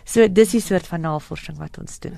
So 0.05 0.29
dis 0.29 0.55
die 0.57 0.65
soort 0.65 0.87
van 0.89 1.05
navorsing 1.05 1.59
wat 1.61 1.79
ons 1.81 2.01
doen. 2.01 2.17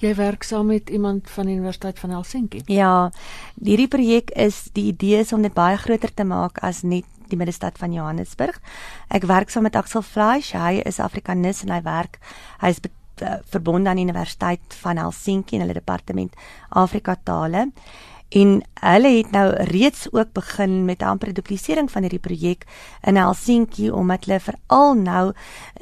Jy 0.00 0.14
werk 0.16 0.46
saam 0.48 0.70
met 0.72 0.88
iemand 0.88 1.28
van 1.30 1.48
die 1.50 1.54
Universiteit 1.58 1.98
van 2.00 2.14
Helsinki. 2.14 2.62
Ja, 2.72 3.10
hierdie 3.60 3.88
projek 3.92 4.30
is 4.32 4.70
die 4.72 4.86
idee 4.94 5.20
is 5.20 5.32
om 5.36 5.42
dit 5.44 5.52
baie 5.52 5.76
groter 5.76 6.12
te 6.14 6.24
maak 6.24 6.62
as 6.64 6.80
net 6.82 7.04
die 7.30 7.38
middestad 7.40 7.78
van 7.78 7.94
Johannesburg. 7.94 8.60
Ek 9.08 9.26
werk 9.30 9.50
saam 9.50 9.66
met 9.68 9.76
Axel 9.78 10.02
Fleisch, 10.02 10.52
hy 10.52 10.80
is 10.86 11.00
Afrikanis 11.00 11.64
en 11.64 11.74
hy 11.74 11.80
werk 11.86 12.20
hy 12.60 12.72
is 12.74 12.80
uh, 12.84 13.38
verbonde 13.52 13.90
aan 13.90 14.00
die 14.00 14.06
Universiteit 14.08 14.78
van 14.82 15.00
Helsinki 15.00 15.56
en 15.56 15.66
hulle 15.66 15.76
departement 15.76 16.34
Afrika 16.70 17.16
tale. 17.24 17.70
En 18.30 18.60
hulle 18.80 19.10
het 19.16 19.30
nou 19.30 19.48
reeds 19.72 20.06
ook 20.12 20.32
begin 20.32 20.84
met 20.84 21.02
amper 21.02 21.32
duplisering 21.34 21.90
van 21.90 22.04
hierdie 22.06 22.22
projek 22.22 22.62
in 23.02 23.16
Helsinki 23.18 23.90
omdat 23.90 24.24
hulle 24.24 24.38
veral 24.40 24.94
nou 24.94 25.24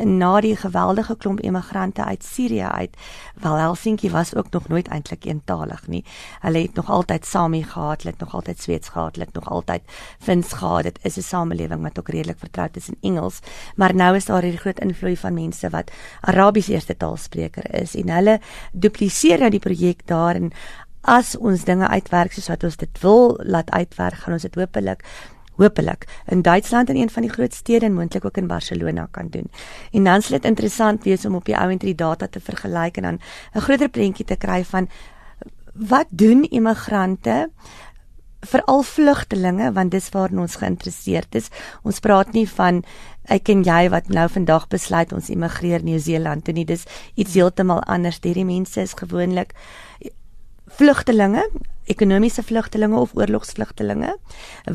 na 0.01 0.31
die 0.41 0.55
geweldige 0.57 1.17
klomp 1.17 1.43
immigrante 1.45 2.05
uit 2.05 2.25
Sirië 2.25 2.71
uit, 2.81 2.97
wel 3.35 3.55
Helsinki 3.55 4.11
was 4.11 4.35
ook 4.35 4.51
nog 4.51 4.69
nooit 4.69 4.89
eintlik 4.89 5.25
eentalig 5.25 5.87
nie. 5.87 6.05
Hulle 6.41 6.63
het 6.63 6.75
nog 6.75 6.91
altyd 6.91 7.27
Sami 7.27 7.63
gehad, 7.63 8.03
hulle 8.03 8.15
het 8.17 8.25
nog 8.25 8.35
altyd 8.35 8.63
Sweeds 8.63 8.89
gehad, 8.89 9.15
hulle 9.15 9.27
het 9.27 9.35
nog 9.35 9.51
altyd 9.51 9.83
Fins 10.19 10.53
gehad. 10.53 10.83
Dit 10.83 10.99
is 11.03 11.17
'n 11.17 11.23
samelewing 11.23 11.83
wat 11.83 11.99
ook 11.99 12.09
redelik 12.09 12.39
vertroud 12.39 12.77
is 12.77 12.89
in 12.89 12.97
Engels, 13.01 13.39
maar 13.77 13.95
nou 13.95 14.17
is 14.17 14.25
daar 14.25 14.43
hierdie 14.43 14.61
groot 14.61 14.81
invloed 14.81 15.19
van 15.19 15.35
mense 15.35 15.71
wat 15.71 15.91
Arabies 16.21 16.69
eerste 16.69 16.97
taalspreker 16.97 17.81
is 17.81 17.95
en 17.95 18.09
hulle 18.09 18.41
dupliseer 18.73 19.39
nou 19.39 19.51
die 19.51 19.61
projek 19.61 20.07
daar 20.07 20.35
en 20.35 20.53
as 21.03 21.37
ons 21.37 21.65
dinge 21.65 21.89
uitwerk 21.89 22.33
soos 22.33 22.49
wat 22.49 22.65
ons 22.65 22.77
dit 22.77 23.01
wil 23.01 23.41
laat 23.45 23.71
uitwerk, 23.71 24.15
gaan 24.25 24.33
ons 24.33 24.43
dit 24.43 24.55
hopelik 24.55 25.05
hopelik 25.59 26.07
in 26.31 26.43
Duitsland 26.43 26.89
in 26.89 26.97
een 26.97 27.11
van 27.11 27.23
die 27.23 27.33
groot 27.33 27.55
stede 27.55 27.87
en 27.87 27.95
moontlik 27.95 28.25
ook 28.25 28.37
in 28.37 28.47
Barcelona 28.47 29.09
kan 29.11 29.29
doen. 29.29 29.51
En 29.93 30.05
dan 30.05 30.23
sal 30.23 30.37
dit 30.39 30.45
interessant 30.45 31.05
wees 31.05 31.25
om 31.27 31.35
op 31.35 31.45
die 31.45 31.57
ou 31.59 31.71
en 31.71 31.79
die 31.83 31.95
data 31.95 32.27
te 32.27 32.41
vergelyk 32.41 32.97
en 32.97 33.03
dan 33.03 33.19
'n 33.55 33.61
groter 33.61 33.89
prentjie 33.89 34.25
te 34.25 34.37
kry 34.37 34.65
van 34.65 34.89
wat 35.75 36.07
doen 36.11 36.43
immigrante 36.45 37.51
veral 38.41 38.83
vlugtelinge 38.83 39.73
want 39.73 39.91
dis 39.91 40.09
waar 40.15 40.31
ons 40.31 40.57
geïnteresseerd 40.57 41.35
is. 41.35 41.49
Ons 41.83 42.01
praat 42.01 42.33
nie 42.33 42.49
van 42.49 42.85
ek 43.25 43.49
en 43.49 43.65
jy 43.67 43.89
wat 43.91 44.09
nou 44.09 44.29
vandag 44.29 44.69
besluit 44.69 45.13
ons 45.13 45.31
immigreer 45.31 45.83
Nieu-Seeland 45.83 46.45
toe 46.45 46.55
nie. 46.55 46.65
Dis 46.65 46.87
iets 47.15 47.35
heeltemal 47.35 47.83
anders. 47.83 48.21
Hierdie 48.23 48.45
mense 48.45 48.81
is 48.81 48.95
gewoonlik 48.95 49.55
vlugtelinge, 50.77 51.43
ekonomiese 51.89 52.43
vlugtelinge 52.45 52.99
of 53.01 53.15
oorlogsvlugtelinge 53.17 54.11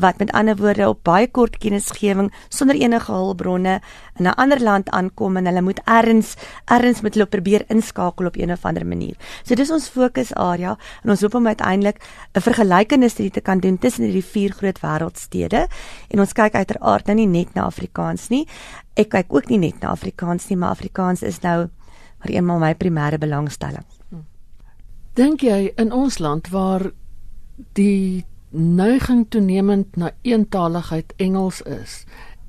wat 0.02 0.18
met 0.18 0.32
ander 0.34 0.56
woorde 0.58 0.88
op 0.88 1.02
baie 1.06 1.28
kort 1.30 1.58
kennisgewing 1.62 2.30
sonder 2.48 2.76
enige 2.80 3.12
hulpbronne 3.12 3.80
in 4.18 4.26
'n 4.26 4.34
ander 4.34 4.60
land 4.60 4.90
aankom 4.90 5.36
en 5.36 5.46
hulle 5.46 5.62
moet 5.62 5.80
erns 5.84 6.34
erns 6.64 7.00
met 7.00 7.14
hulle 7.14 7.26
probeer 7.26 7.64
inskakel 7.68 8.26
op 8.26 8.36
een 8.36 8.52
of 8.52 8.64
ander 8.64 8.86
manier. 8.86 9.16
So 9.44 9.54
dis 9.54 9.70
ons 9.70 9.88
fokusarea 9.88 10.76
en 11.02 11.10
ons 11.10 11.20
hoop 11.20 11.34
om 11.34 11.46
uiteindelik 11.46 12.02
'n 12.34 12.40
vergelykenis 12.40 13.14
te 13.14 13.40
kan 13.40 13.60
doen 13.60 13.78
tussen 13.78 14.04
hierdie 14.04 14.24
vier 14.24 14.50
groot 14.50 14.80
wêreldstede 14.80 15.66
en 16.08 16.20
ons 16.20 16.32
kyk 16.32 16.54
uiteraard 16.54 17.06
nou 17.06 17.16
nie 17.16 17.26
net 17.26 17.54
na 17.54 17.62
Afrikaans 17.62 18.28
nie. 18.28 18.48
Ek 18.96 19.08
kyk 19.08 19.26
ook 19.28 19.48
nie 19.48 19.58
net 19.58 19.80
na 19.80 19.88
Afrikaans 19.88 20.48
nie, 20.48 20.56
maar 20.56 20.70
Afrikaans 20.70 21.22
is 21.22 21.40
nou 21.40 21.68
maar 22.18 22.28
eenmal 22.28 22.58
my 22.58 22.74
primêre 22.74 23.18
belangstelling. 23.18 23.93
Dink 25.14 25.44
jy 25.46 25.68
in 25.78 25.92
ons 25.94 26.16
land 26.18 26.48
waar 26.50 26.88
die 27.78 28.24
neiging 28.50 29.20
toenemend 29.30 29.94
na 29.94 30.08
eentaligheid 30.26 31.12
Engels 31.22 31.60
is 31.62 32.00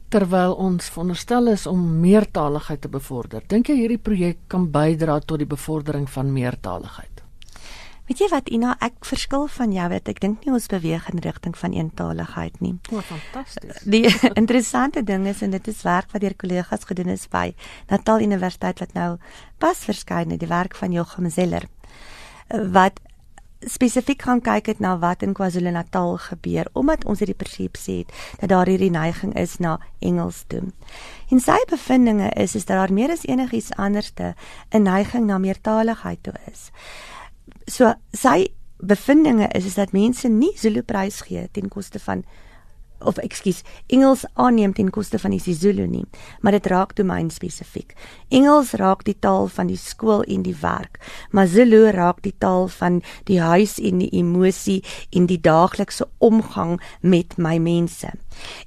terwyl 0.09 0.55
ons 0.57 0.87
veronderstel 0.89 1.51
is 1.51 1.67
om 1.69 1.83
meertaligheid 2.01 2.81
te 2.81 2.89
bevorder. 2.89 3.43
Dink 3.45 3.69
jy 3.69 3.75
hierdie 3.83 4.01
projek 4.01 4.39
kan 4.49 4.65
bydra 4.73 5.19
tot 5.21 5.43
die 5.43 5.49
bevordering 5.49 6.07
van 6.09 6.33
meertaligheid? 6.33 7.21
Weet 8.05 8.21
jy 8.21 8.27
wat 8.29 8.49
Ina, 8.53 8.75
ek 8.85 9.05
verskil 9.09 9.47
van 9.49 9.71
jou 9.73 9.85
weet 9.89 10.09
ek 10.11 10.19
dink 10.21 10.43
nie 10.45 10.53
ons 10.53 10.67
beweeg 10.69 11.07
in 11.09 11.21
rigting 11.25 11.55
van 11.57 11.73
eentaligheid 11.73 12.59
nie. 12.61 12.75
O, 12.93 13.01
fantasties. 13.01 13.81
Die 13.81 14.05
interessante 14.41 15.01
ding 15.05 15.25
is 15.29 15.41
en 15.45 15.53
dit 15.53 15.69
is 15.69 15.81
werk 15.85 16.13
wat 16.13 16.21
deur 16.21 16.37
kollegas 16.37 16.85
gedoen 16.85 17.13
is 17.13 17.25
by 17.33 17.47
Natal 17.89 18.21
Universiteit 18.21 18.81
wat 18.81 18.93
nou 18.97 19.15
pas 19.61 19.81
verskyn 19.89 20.33
het, 20.33 20.41
die 20.41 20.49
werk 20.49 20.77
van 20.77 20.93
Jochem 20.93 21.29
Zeller 21.33 21.65
wat 22.47 22.99
spesifiek 23.65 24.21
gaan 24.21 24.41
kyk 24.41 24.65
het 24.65 24.79
na 24.79 24.97
wat 24.99 25.21
in 25.21 25.33
KwaZulu-Natal 25.33 26.17
gebeur 26.17 26.67
omdat 26.73 27.05
ons 27.05 27.19
hierdie 27.19 27.37
persepsie 27.37 27.97
het 28.03 28.11
dat 28.39 28.49
daar 28.49 28.69
hierdie 28.69 28.91
neiging 28.91 29.33
is 29.39 29.57
na 29.57 29.79
Engels 29.99 30.43
toe. 30.47 30.61
En 31.29 31.39
sy 31.41 31.57
bevindinge 31.69 32.29
is 32.35 32.55
is 32.55 32.65
dat 32.65 32.77
daar 32.77 32.93
meer 32.93 33.11
as 33.11 33.25
enigiets 33.25 33.73
anderste 33.75 34.35
'n 34.69 34.81
neiging 34.83 35.25
na 35.25 35.37
meertaligheid 35.37 36.23
toe 36.23 36.33
is. 36.51 36.71
So 37.65 37.93
sy 38.11 38.47
bevindinge 38.77 39.47
is 39.47 39.65
is 39.65 39.75
dat 39.75 39.91
mense 39.91 40.27
nie 40.27 40.53
Zulu 40.57 40.81
prys 40.81 41.21
gee 41.21 41.49
ten 41.51 41.69
koste 41.69 41.99
van 41.99 42.23
of 43.05 43.17
ekskuus 43.23 43.63
Engels 43.87 44.25
aanneem 44.33 44.73
ten 44.73 44.89
koste 44.89 45.19
van 45.21 45.31
die 45.35 45.55
Zulu 45.55 45.87
nie, 45.87 46.05
maar 46.41 46.55
dit 46.57 46.65
raak 46.71 46.95
domein 46.97 47.29
spesifiek. 47.29 47.95
Engels 48.29 48.73
raak 48.79 49.05
die 49.05 49.17
taal 49.19 49.47
van 49.47 49.69
die 49.71 49.79
skool 49.79 50.23
en 50.27 50.43
die 50.43 50.55
werk, 50.61 50.99
maar 51.31 51.47
Zulu 51.47 51.91
raak 51.95 52.21
die 52.25 52.35
taal 52.37 52.67
van 52.67 53.01
die 53.29 53.39
huis 53.41 53.77
en 53.79 54.01
die 54.03 54.11
emosie 54.17 54.81
en 55.11 55.29
die 55.29 55.39
daaglikse 55.41 56.07
omgang 56.17 56.79
met 57.01 57.37
my 57.37 57.57
mense. 57.61 58.11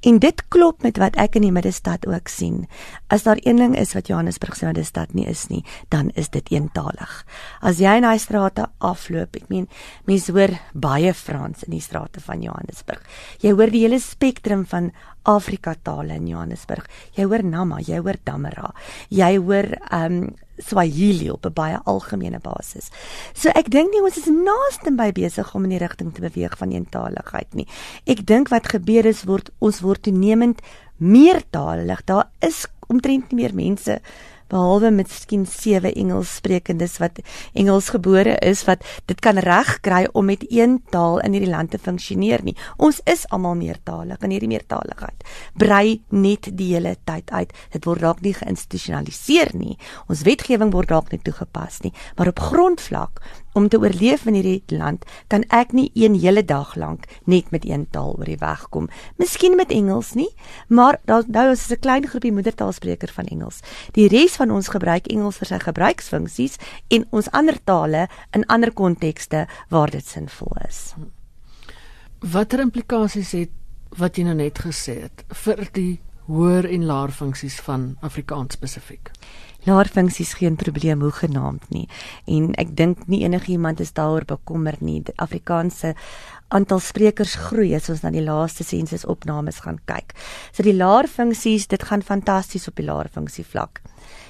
En 0.01 0.19
dit 0.19 0.43
klop 0.49 0.83
met 0.83 0.99
wat 1.01 1.17
ek 1.21 1.37
in 1.37 1.45
die 1.45 1.53
middestad 1.53 2.07
ook 2.09 2.31
sien. 2.33 2.67
As 3.13 3.27
daar 3.27 3.41
een 3.43 3.61
ding 3.61 3.77
is 3.77 3.93
wat 3.97 4.09
Johannesburg 4.09 4.57
se 4.57 4.67
middestad 4.67 5.15
nie 5.15 5.27
is 5.29 5.47
nie, 5.53 5.65
dan 5.93 6.11
is 6.15 6.31
dit 6.33 6.49
eentalig. 6.53 7.25
As 7.61 7.81
jy 7.83 7.99
in 7.99 8.07
daai 8.07 8.19
strate 8.23 8.69
afloop, 8.85 9.37
ek 9.37 9.49
meen, 9.53 9.69
mense 10.09 10.33
hoor 10.33 10.55
baie 10.73 11.13
Frans 11.15 11.67
in 11.67 11.75
die 11.77 11.85
strate 11.85 12.23
van 12.25 12.43
Johannesburg. 12.45 13.03
Jy 13.45 13.55
hoor 13.59 13.73
die 13.73 13.85
hele 13.85 14.01
spektrum 14.29 14.67
van 14.67 14.93
Afrika 15.25 15.75
tale 15.83 16.15
in 16.15 16.27
Johannesburg. 16.29 16.87
Jy 17.17 17.25
hoor 17.29 17.43
Nama, 17.45 17.81
jy 17.81 18.01
hoor 18.01 18.17
Damara. 18.25 18.73
Jy 19.09 19.39
hoor 19.39 19.77
um 19.93 20.35
Swahili 20.59 21.31
op 21.31 21.47
'n 21.47 21.53
baie 21.53 21.79
algemene 21.85 22.41
basis. 22.41 22.91
So 23.33 23.49
ek 23.49 23.71
dink 23.71 23.93
nie 23.93 24.03
ons 24.03 24.17
is 24.17 24.27
naaste 24.27 24.91
by 24.97 25.13
besig 25.13 25.55
om 25.55 25.65
in 25.65 25.71
die 25.71 25.79
rigting 25.79 26.13
te 26.13 26.21
beweeg 26.21 26.59
van 26.59 26.73
eentaligheid 26.73 27.55
nie. 27.55 27.67
Ek 28.07 28.27
dink 28.27 28.49
wat 28.49 28.67
gebeur 28.67 29.07
is 29.07 29.25
word 29.25 29.51
ons 29.61 29.81
word 29.81 30.03
toenemend 30.03 30.61
meertalig. 30.99 32.05
Daar 32.05 32.29
is 32.41 32.67
omtrent 32.89 33.31
nie 33.31 33.43
meer 33.43 33.55
mense 33.55 34.01
behalwe 34.49 34.91
miskien 34.95 35.47
sewe 35.47 35.93
Engels 35.93 36.37
sprekendes 36.41 36.99
wat 37.03 37.21
Engels 37.55 37.91
gebore 37.95 38.37
is 38.45 38.65
wat 38.69 38.85
dit 39.11 39.21
kan 39.25 39.39
regkry 39.39 40.07
om 40.13 40.29
met 40.29 40.45
een 40.49 40.79
taal 40.93 41.21
in 41.25 41.37
hierdie 41.37 41.53
land 41.53 41.71
te 41.71 41.79
funksioneer 41.79 42.45
nie. 42.45 42.57
Ons 42.77 43.01
is 43.05 43.27
almal 43.35 43.59
meertalig 43.59 44.21
en 44.23 44.35
hierdie 44.35 44.51
meertaligheid 44.51 45.27
brei 45.59 46.01
net 46.09 46.51
die 46.57 46.73
hele 46.75 46.95
tyd 47.09 47.31
uit. 47.31 47.53
Dit 47.75 47.89
word 47.89 48.05
dalk 48.05 48.23
nie 48.25 48.35
geïnstitusionaliseer 48.37 49.55
nie. 49.59 49.77
Ons 50.09 50.25
wetgewing 50.29 50.73
word 50.75 50.93
dalk 50.93 51.13
nie 51.13 51.23
toegepas 51.25 51.83
nie, 51.85 51.93
maar 52.17 52.31
op 52.33 52.43
grondvlak 52.51 53.23
om 53.53 53.69
te 53.69 53.79
oorleef 53.79 54.27
in 54.27 54.35
hierdie 54.39 54.77
land 54.79 55.05
kan 55.33 55.45
ek 55.55 55.73
nie 55.73 55.91
een 55.95 56.15
hele 56.21 56.45
dag 56.45 56.75
lank 56.77 57.07
net 57.25 57.51
met 57.51 57.65
een 57.65 57.87
taal 57.91 58.15
oor 58.19 58.29
die 58.29 58.41
weg 58.41 58.69
kom. 58.69 58.89
Miskien 59.17 59.57
met 59.57 59.73
Engels 59.75 60.15
nie, 60.15 60.31
maar 60.69 61.01
daar 61.05 61.25
nou 61.27 61.51
is 61.51 61.71
'n 61.71 61.81
klein 61.81 62.07
groepie 62.07 62.33
moedertaalspreker 62.33 63.13
van 63.13 63.25
Engels. 63.25 63.61
Die 63.93 64.09
res 64.09 64.37
van 64.37 64.51
ons 64.51 64.69
gebruik 64.69 65.07
Engels 65.07 65.37
vir 65.37 65.47
sy 65.47 65.59
gebruiksfunksies 65.59 66.57
en 66.89 67.07
ons 67.11 67.31
ander 67.31 67.59
tale 67.65 68.09
in 68.33 68.47
ander 68.47 68.73
kontekste 68.73 69.47
waar 69.69 69.91
dit 69.91 70.07
sinvol 70.07 70.53
is. 70.69 70.95
Watter 72.21 72.61
implikasies 72.61 73.33
het 73.33 73.51
wat 73.99 74.17
jy 74.17 74.25
nou 74.25 74.35
net 74.35 74.59
gesê 74.59 75.03
het 75.03 75.25
vir 75.45 75.69
die 75.73 76.01
hoër 76.27 76.67
en 76.67 76.85
laer 76.85 77.13
funksies 77.15 77.61
van 77.61 77.97
Afrikaans 78.01 78.55
spesifiek? 78.59 79.11
Laer 79.69 79.89
funksies 79.93 80.33
geen 80.39 80.57
probleem 80.57 81.03
hoe 81.05 81.13
genaamd 81.13 81.69
nie. 81.75 81.85
En 82.25 82.55
ek 82.57 82.71
dink 82.77 83.05
nie 83.07 83.21
enigiemand 83.27 83.81
is 83.85 83.93
daaroor 83.93 84.25
bekommerd 84.25 84.81
nie. 84.81 85.03
Die 85.05 85.17
Afrikaanse 85.21 85.93
aantal 86.49 86.81
sprekers 86.81 87.35
groei 87.49 87.75
as 87.77 87.91
ons 87.93 88.01
na 88.01 88.13
die 88.15 88.25
laaste 88.25 88.65
sensusopnames 88.65 89.61
gaan 89.67 89.81
kyk. 89.91 90.15
So 90.57 90.65
die 90.65 90.77
laer 90.77 91.11
funksies, 91.13 91.69
dit 91.69 91.85
gaan 91.85 92.03
fantasties 92.03 92.69
op 92.71 92.81
die 92.81 92.87
laer 92.89 93.11
funksie 93.13 93.45
vlak. 93.45 93.83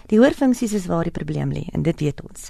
Die 0.09 0.17
hoër 0.17 0.33
funksies 0.33 0.73
is 0.73 0.87
waar 0.89 1.05
die 1.05 1.13
probleem 1.13 1.51
lê 1.53 1.67
en 1.77 1.83
dit 1.85 2.01
weet 2.01 2.23
ons. 2.25 2.49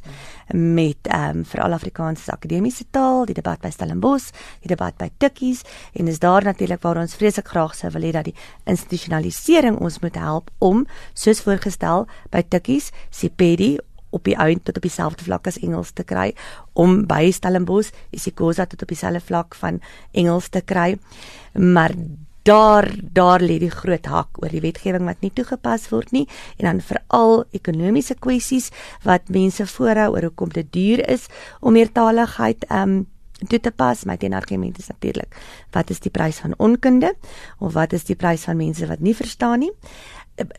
Met 0.54 1.08
ehm 1.10 1.40
um, 1.40 1.44
veral 1.44 1.74
Afrikaanse 1.74 2.30
akademiese 2.30 2.86
taal, 2.94 3.24
die 3.26 3.34
debat 3.34 3.58
by 3.60 3.72
Stellenbosch, 3.74 4.30
die 4.62 4.70
debat 4.70 4.94
by 5.00 5.08
Tikkies 5.18 5.64
en 5.98 6.06
is 6.06 6.22
daar 6.22 6.46
natuurlik 6.46 6.82
waar 6.86 7.00
ons 7.02 7.16
vreeslik 7.18 7.50
graag 7.50 7.74
sou 7.74 7.90
wil 7.96 8.06
hê 8.06 8.12
dat 8.14 8.30
die 8.30 8.36
institusionalisering 8.70 9.80
ons 9.82 9.98
moet 10.04 10.14
help 10.14 10.52
om 10.58 10.86
soos 11.14 11.42
voorgestel 11.42 12.06
by 12.30 12.44
Tikkies, 12.46 12.92
Sipedi 13.10 13.76
op 14.14 14.24
die 14.24 14.36
eind 14.38 14.64
tot 14.64 14.78
op 14.78 14.86
dieselfde 14.86 15.26
vlak 15.26 15.50
as 15.50 15.58
Engels 15.58 15.90
te 15.92 16.06
kry 16.06 16.30
om 16.78 17.02
by 17.10 17.26
Stellenbosch 17.34 17.90
isiXhosa 18.14 18.68
tot 18.70 18.86
op 18.86 18.94
dieselfde 18.94 19.20
vlak 19.20 19.58
van 19.58 19.82
Engels 20.12 20.48
te 20.48 20.62
kry. 20.62 20.94
Maar 21.58 21.96
daar 22.48 22.88
daar 23.12 23.42
lê 23.44 23.58
die 23.60 23.72
groot 23.72 24.06
hak 24.08 24.40
oor 24.40 24.52
die 24.52 24.62
wetgewing 24.64 25.04
wat 25.08 25.20
nie 25.24 25.32
toegepas 25.34 25.88
word 25.92 26.12
nie. 26.16 26.24
En 26.56 26.68
dan 26.68 26.80
veral 26.80 27.44
ekonomiese 27.56 28.16
kwessies 28.16 28.70
wat 29.04 29.28
mense 29.32 29.66
voorhou 29.74 30.10
oor 30.14 30.28
hoekom 30.30 30.52
dit 30.56 30.72
duur 30.72 31.04
is 31.08 31.28
om 31.60 31.76
meertaligheid 31.76 32.64
um 32.72 33.04
toe 33.46 33.60
te 33.62 33.70
pas. 33.70 34.04
My 34.08 34.16
teenargument 34.16 34.78
is 34.78 34.88
natuurlik 34.90 35.36
wat 35.76 35.90
is 35.94 36.00
die 36.02 36.12
prys 36.14 36.40
van 36.42 36.56
onkunde 36.58 37.14
of 37.58 37.76
wat 37.76 37.92
is 37.92 38.08
die 38.08 38.16
prys 38.16 38.48
van 38.48 38.58
mense 38.58 38.86
wat 38.88 39.04
nie 39.04 39.14
verstaan 39.14 39.66
nie? 39.66 39.72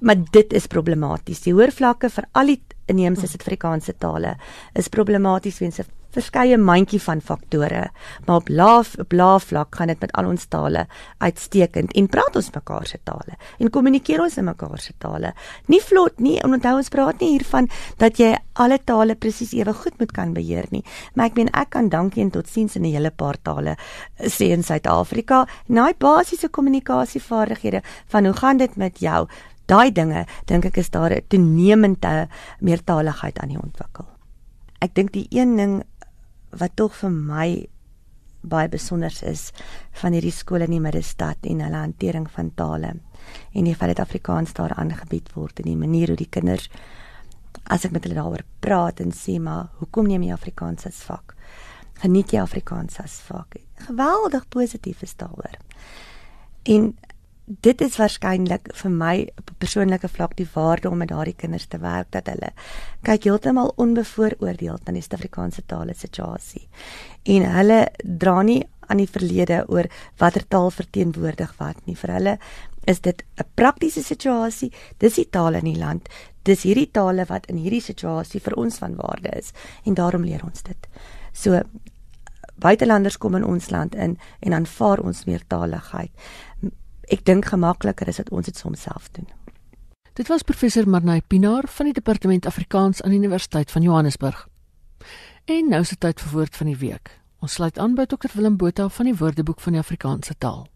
Maar 0.03 0.19
dit 0.31 0.53
is 0.53 0.67
problematies. 0.67 1.41
Die 1.45 1.55
hoër 1.55 1.71
vlakke 1.71 2.09
vir 2.11 2.27
al 2.35 2.53
die 2.53 2.61
inheemse 2.91 3.27
Suid-Afrikaanse 3.27 3.95
tale 3.97 4.35
is 4.75 4.91
problematies 4.91 5.59
weens 5.59 5.79
'n 5.79 5.98
verskeie 6.15 6.57
mandjie 6.57 6.99
van 7.01 7.21
faktore, 7.21 7.89
maar 8.25 8.41
op 8.41 8.49
laaf 8.49 8.95
op 8.99 9.11
laaf 9.11 9.49
vlak 9.51 9.75
gaan 9.75 9.91
dit 9.91 9.99
met 10.01 10.13
al 10.17 10.29
ons 10.31 10.45
tale 10.49 10.85
uitstekend 11.17 11.93
en 11.93 12.07
praat 12.07 12.35
ons 12.35 12.49
mekaar 12.55 12.87
se 12.87 12.99
tale 13.03 13.37
en 13.59 13.69
kommunikeer 13.69 14.23
ons 14.23 14.37
in 14.37 14.47
mekaar 14.47 14.79
se 14.79 14.93
tale. 14.97 15.33
Nie 15.67 15.81
vlot 15.81 16.19
nie, 16.19 16.37
en 16.43 16.53
onthou 16.57 16.75
ons 16.77 16.89
praat 16.89 17.19
nie 17.21 17.35
hiervan 17.35 17.69
dat 18.01 18.19
jy 18.19 18.33
alle 18.59 18.79
tale 18.85 19.15
presies 19.15 19.53
ewe 19.53 19.73
goed 19.73 19.99
moet 19.99 20.11
kan 20.15 20.33
beheer 20.33 20.65
nie, 20.71 20.83
maar 21.13 21.29
ek 21.29 21.37
meen 21.37 21.53
ek 21.53 21.73
kan 21.75 21.89
dankie 21.89 22.23
en 22.23 22.31
totsiens 22.31 22.75
in 22.75 22.83
'n 22.83 22.93
hele 22.93 23.11
paar 23.11 23.37
tale 23.43 23.77
sê 24.19 24.51
in 24.51 24.63
Suid-Afrika. 24.63 25.45
Daai 25.67 25.93
basiese 25.93 26.49
kommunikasievaardighede 26.49 27.81
van 28.07 28.25
hoe 28.25 28.33
gaan 28.33 28.57
dit 28.57 28.75
met 28.75 28.99
jou? 28.99 29.27
daai 29.69 29.91
dinge 29.93 30.25
dink 30.49 30.65
ek 30.65 30.77
is 30.81 30.89
daar 30.89 31.13
'n 31.13 31.27
toenemende 31.27 32.27
meertaligheid 32.59 33.39
aan 33.39 33.49
die 33.49 33.61
ontwikkel. 33.61 34.05
Ek 34.81 34.93
dink 34.95 35.11
die 35.11 35.27
een 35.29 35.55
ding 35.57 35.83
wat 36.51 36.75
tog 36.75 36.95
vir 37.01 37.11
my 37.11 37.49
baie 38.41 38.69
besonder 38.71 39.13
is 39.27 39.49
van 40.01 40.15
hierdie 40.15 40.33
skole 40.33 40.65
in 40.65 40.77
die 40.77 40.83
middestad 40.83 41.43
en 41.43 41.61
hulle 41.65 41.81
hantering 41.83 42.29
van 42.31 42.53
tale 42.55 42.93
en 42.95 43.67
die 43.67 43.75
feit 43.75 43.95
dat 43.95 44.05
Afrikaans 44.05 44.53
daar 44.55 44.73
aangebied 44.79 45.33
word 45.35 45.59
en 45.59 45.67
die 45.67 45.79
manier 45.79 46.13
hoe 46.13 46.19
die 46.19 46.29
kinders 46.31 46.69
as 47.69 47.85
ek 47.85 47.93
met 47.93 48.07
hulle 48.07 48.17
daaroor 48.17 48.45
praat 48.63 49.01
en 49.03 49.11
sê 49.15 49.37
maar 49.43 49.69
hoekom 49.81 50.07
neem 50.07 50.23
jy 50.25 50.33
Afrikaans 50.33 50.87
as 50.89 51.01
vak? 51.05 51.35
Geniet 52.01 52.31
jy 52.33 52.41
Afrikaans 52.41 52.99
as 53.03 53.19
vak? 53.27 53.59
Geweldig 53.89 54.47
positief 54.49 55.03
is 55.03 55.15
daaroor. 55.19 55.57
En 56.63 56.93
dit 57.49 57.81
is 57.81 57.95
waarskynlik 57.97 58.69
vir 58.77 58.91
my 58.93 59.15
op 59.37 59.49
'n 59.49 59.57
persoonlike 59.57 60.07
vlak 60.07 60.35
die 60.37 60.47
waarde 60.53 60.89
om 60.89 60.97
met 60.97 61.09
daardie 61.09 61.35
kinders 61.35 61.65
te 61.65 61.77
werk 61.77 62.11
dat 62.11 62.27
hulle 62.27 62.51
kyk 63.01 63.23
heeltemal 63.23 63.73
onbevooroordeeld 63.75 64.85
na 64.85 64.93
die 64.93 65.01
Suid-Afrikaanse 65.01 65.65
tale 65.65 65.93
situasie. 65.93 66.67
En 67.23 67.51
hulle 67.51 67.87
dra 68.03 68.41
nie 68.41 68.67
aan 68.87 68.97
die 68.97 69.09
verlede 69.09 69.65
oor 69.67 69.85
watter 70.17 70.47
taal 70.47 70.71
verteenwoordig 70.71 71.53
wat 71.57 71.85
nie. 71.85 71.95
Vir 71.95 72.13
hulle 72.13 72.37
is 72.85 73.01
dit 73.01 73.23
'n 73.37 73.43
praktiese 73.55 74.03
situasie. 74.03 74.71
Dis 74.97 75.15
die 75.15 75.29
tale 75.29 75.57
in 75.57 75.73
die 75.73 75.79
land. 75.79 76.09
Dis 76.43 76.63
hierdie 76.63 76.91
tale 76.91 77.25
wat 77.25 77.45
in 77.45 77.57
hierdie 77.57 77.81
situasie 77.81 78.39
vir 78.39 78.53
ons 78.53 78.77
van 78.77 78.95
waarde 78.95 79.29
is 79.29 79.51
en 79.85 79.93
daarom 79.93 80.23
leer 80.23 80.43
ons 80.43 80.63
dit. 80.63 80.87
So 81.33 81.61
buitelanders 82.55 83.17
kom 83.17 83.35
in 83.35 83.45
ons 83.45 83.69
land 83.69 83.95
in 83.95 84.17
en 84.39 84.53
aanvaar 84.53 84.99
ons 84.99 85.25
meertaligheid 85.25 86.11
ek 87.09 87.25
dink 87.25 87.49
gemakliker 87.49 88.07
is 88.07 88.19
dat 88.21 88.29
ons 88.29 88.45
dit 88.45 88.57
soms 88.57 88.81
self 88.81 89.09
doen. 89.17 89.27
Dit 90.13 90.27
was 90.27 90.43
professor 90.43 90.85
Marnay 90.89 91.21
Pinaar 91.27 91.65
van 91.67 91.89
die 91.89 91.93
departement 91.93 92.45
Afrikaans 92.45 93.01
aan 93.01 93.13
die 93.15 93.19
Universiteit 93.19 93.71
van 93.71 93.81
Johannesburg. 93.81 94.47
En 95.45 95.69
nou 95.69 95.81
is 95.81 95.89
dit 95.89 95.99
tyd 95.99 96.21
vir 96.21 96.33
woord 96.33 96.55
van 96.55 96.67
die 96.69 96.77
week. 96.77 97.13
Ons 97.39 97.55
sluit 97.57 97.79
aan 97.79 97.95
by 97.95 98.05
Dr 98.05 98.29
Willem 98.35 98.57
Botha 98.57 98.89
van 98.89 99.09
die 99.09 99.15
Woordeboek 99.15 99.61
van 99.63 99.77
die 99.77 99.81
Afrikaanse 99.81 100.35
taal. 100.37 100.67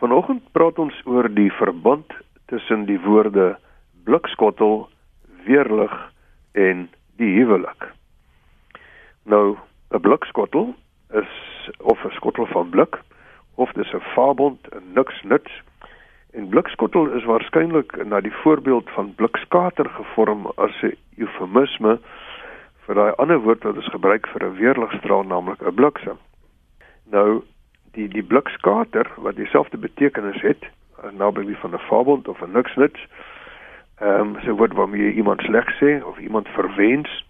Vanoggend 0.00 0.42
praat 0.52 0.78
ons 0.78 0.96
oor 1.04 1.28
die 1.28 1.50
verband 1.60 2.10
tussen 2.50 2.86
die 2.88 2.98
woorde 3.04 3.54
blikskottel, 4.06 4.88
weerlig 5.44 5.94
en 6.52 6.86
die 7.18 7.32
huwelik. 7.38 7.90
Nou, 9.22 9.56
'n 9.90 10.00
blikskottel 10.00 10.74
is 11.10 11.32
of 11.80 12.04
'n 12.04 12.14
skottel 12.14 12.46
van 12.46 12.70
blik 12.70 12.94
of 13.54 13.72
dis 13.72 13.92
'n 13.92 14.00
fabond, 14.14 14.58
'n 14.70 14.92
niks 14.94 15.22
nuts. 15.22 15.52
En 16.30 16.48
blikskottel 16.48 17.06
is 17.06 17.24
waarskynlik 17.24 18.04
na 18.04 18.20
die 18.20 18.34
voorbeeld 18.42 18.90
van 18.90 19.14
blikskater 19.14 19.88
gevorm 19.88 20.46
as 20.56 20.82
'n 20.82 20.96
eufemisme 21.16 21.98
vir 22.84 22.94
daai 22.94 23.12
ander 23.16 23.38
woord 23.38 23.62
wat 23.62 23.76
ons 23.76 23.88
gebruik 23.90 24.26
vir 24.26 24.44
'n 24.44 24.56
weerligstraal, 24.56 25.22
naamlik 25.22 25.62
'n 25.62 25.74
bliksem. 25.74 26.18
Nou, 27.10 27.42
die 27.92 28.08
die 28.08 28.22
blikskater 28.22 29.10
wat 29.16 29.36
dieselfde 29.36 29.76
betekenis 29.76 30.40
het, 30.40 30.62
naby 31.12 31.44
die 31.46 31.56
van 31.56 31.74
'n 31.74 31.86
fabond 31.88 32.28
of 32.28 32.42
'n 32.42 32.52
niks 32.52 32.74
nuts, 32.74 33.06
ehm 34.00 34.20
um, 34.20 34.36
so 34.44 34.56
word 34.56 34.74
waarmee 34.76 35.02
jy 35.02 35.12
iemand 35.16 35.40
sleg 35.40 35.68
sê 35.80 36.02
of 36.04 36.18
iemand 36.18 36.48
verwens 36.48 37.24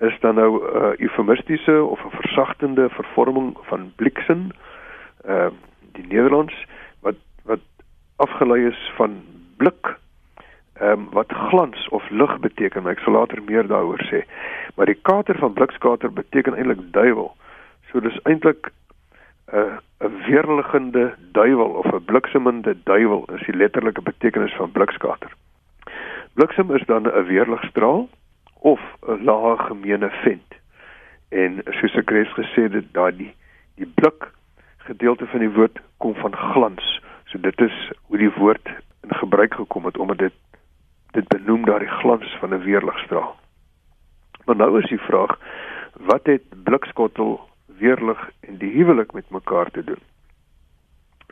is 0.00 0.20
dan 0.20 0.34
nou 0.34 0.58
'n 0.58 0.76
uh, 0.76 0.92
eufemistiese 0.98 1.84
of 1.84 2.04
'n 2.04 2.10
versagtende 2.10 2.88
vervorming 2.88 3.56
van 3.70 3.92
bliksem 3.96 4.50
ehm 5.24 5.46
uh, 5.46 5.50
die 5.92 6.06
Nederlands 6.06 6.66
wat 7.00 7.16
wat 7.44 7.60
afgelei 8.16 8.66
is 8.66 8.92
van 8.96 9.22
blik 9.56 9.98
ehm 10.80 10.90
um, 10.90 11.08
wat 11.10 11.32
glans 11.32 11.88
of 11.88 12.10
lig 12.10 12.38
beteken 12.38 12.86
ek 12.86 12.98
sal 12.98 13.12
later 13.12 13.42
meer 13.42 13.66
daaroor 13.66 14.02
sê. 14.10 14.22
Maar 14.74 14.86
die 14.86 15.02
kater 15.02 15.38
van 15.38 15.52
blikskater 15.52 16.12
beteken 16.12 16.54
eintlik 16.54 16.92
duiwel. 16.92 17.36
So 17.90 18.00
dis 18.00 18.20
eintlik 18.22 18.70
'n 19.52 19.56
uh, 19.56 19.78
'n 20.00 20.22
weerliggende 20.26 21.14
duiwel 21.32 21.70
of 21.70 21.86
'n 21.86 22.04
bliksemende 22.04 22.76
duiwel 22.84 23.24
is 23.34 23.46
die 23.46 23.56
letterlike 23.56 24.02
betekenis 24.02 24.54
van 24.54 24.72
blikskater 24.72 25.30
Bliksem 26.38 26.70
is 26.74 26.86
dan 26.86 27.02
'n 27.02 27.24
weerligstraal 27.24 28.08
of 28.54 28.80
'n 29.06 29.24
lae 29.24 29.58
gemeene 29.58 30.10
vent. 30.10 30.52
En 31.28 31.62
soos 31.64 31.94
ek 31.94 32.10
reeds 32.10 32.32
gesê 32.32 32.62
het, 32.72 32.92
daai 32.92 33.12
die 33.16 33.86
blik 33.94 34.30
gedeelte 34.76 35.26
van 35.26 35.38
die 35.38 35.50
woord 35.50 35.78
kom 35.96 36.14
van 36.14 36.36
glans. 36.36 37.02
So 37.24 37.40
dit 37.40 37.60
is 37.60 37.90
hoe 38.02 38.18
die 38.18 38.30
woord 38.30 38.68
in 39.02 39.14
gebruik 39.14 39.54
gekom 39.54 39.84
het 39.84 39.98
omdat 39.98 40.18
dit 40.18 40.32
dit 41.10 41.28
benoem 41.28 41.64
daardie 41.64 41.94
glans 42.00 42.36
van 42.40 42.54
'n 42.54 42.62
weerligstraal. 42.62 43.36
Maar 44.44 44.56
nou 44.56 44.78
is 44.82 44.88
die 44.88 45.06
vraag, 45.08 45.38
wat 45.92 46.26
het 46.26 46.42
blikskottel, 46.64 47.48
weerlig 47.66 48.30
en 48.40 48.56
die 48.56 48.72
huwelik 48.72 49.12
met 49.12 49.30
mekaar 49.30 49.70
te 49.70 49.84
doen? 49.84 50.02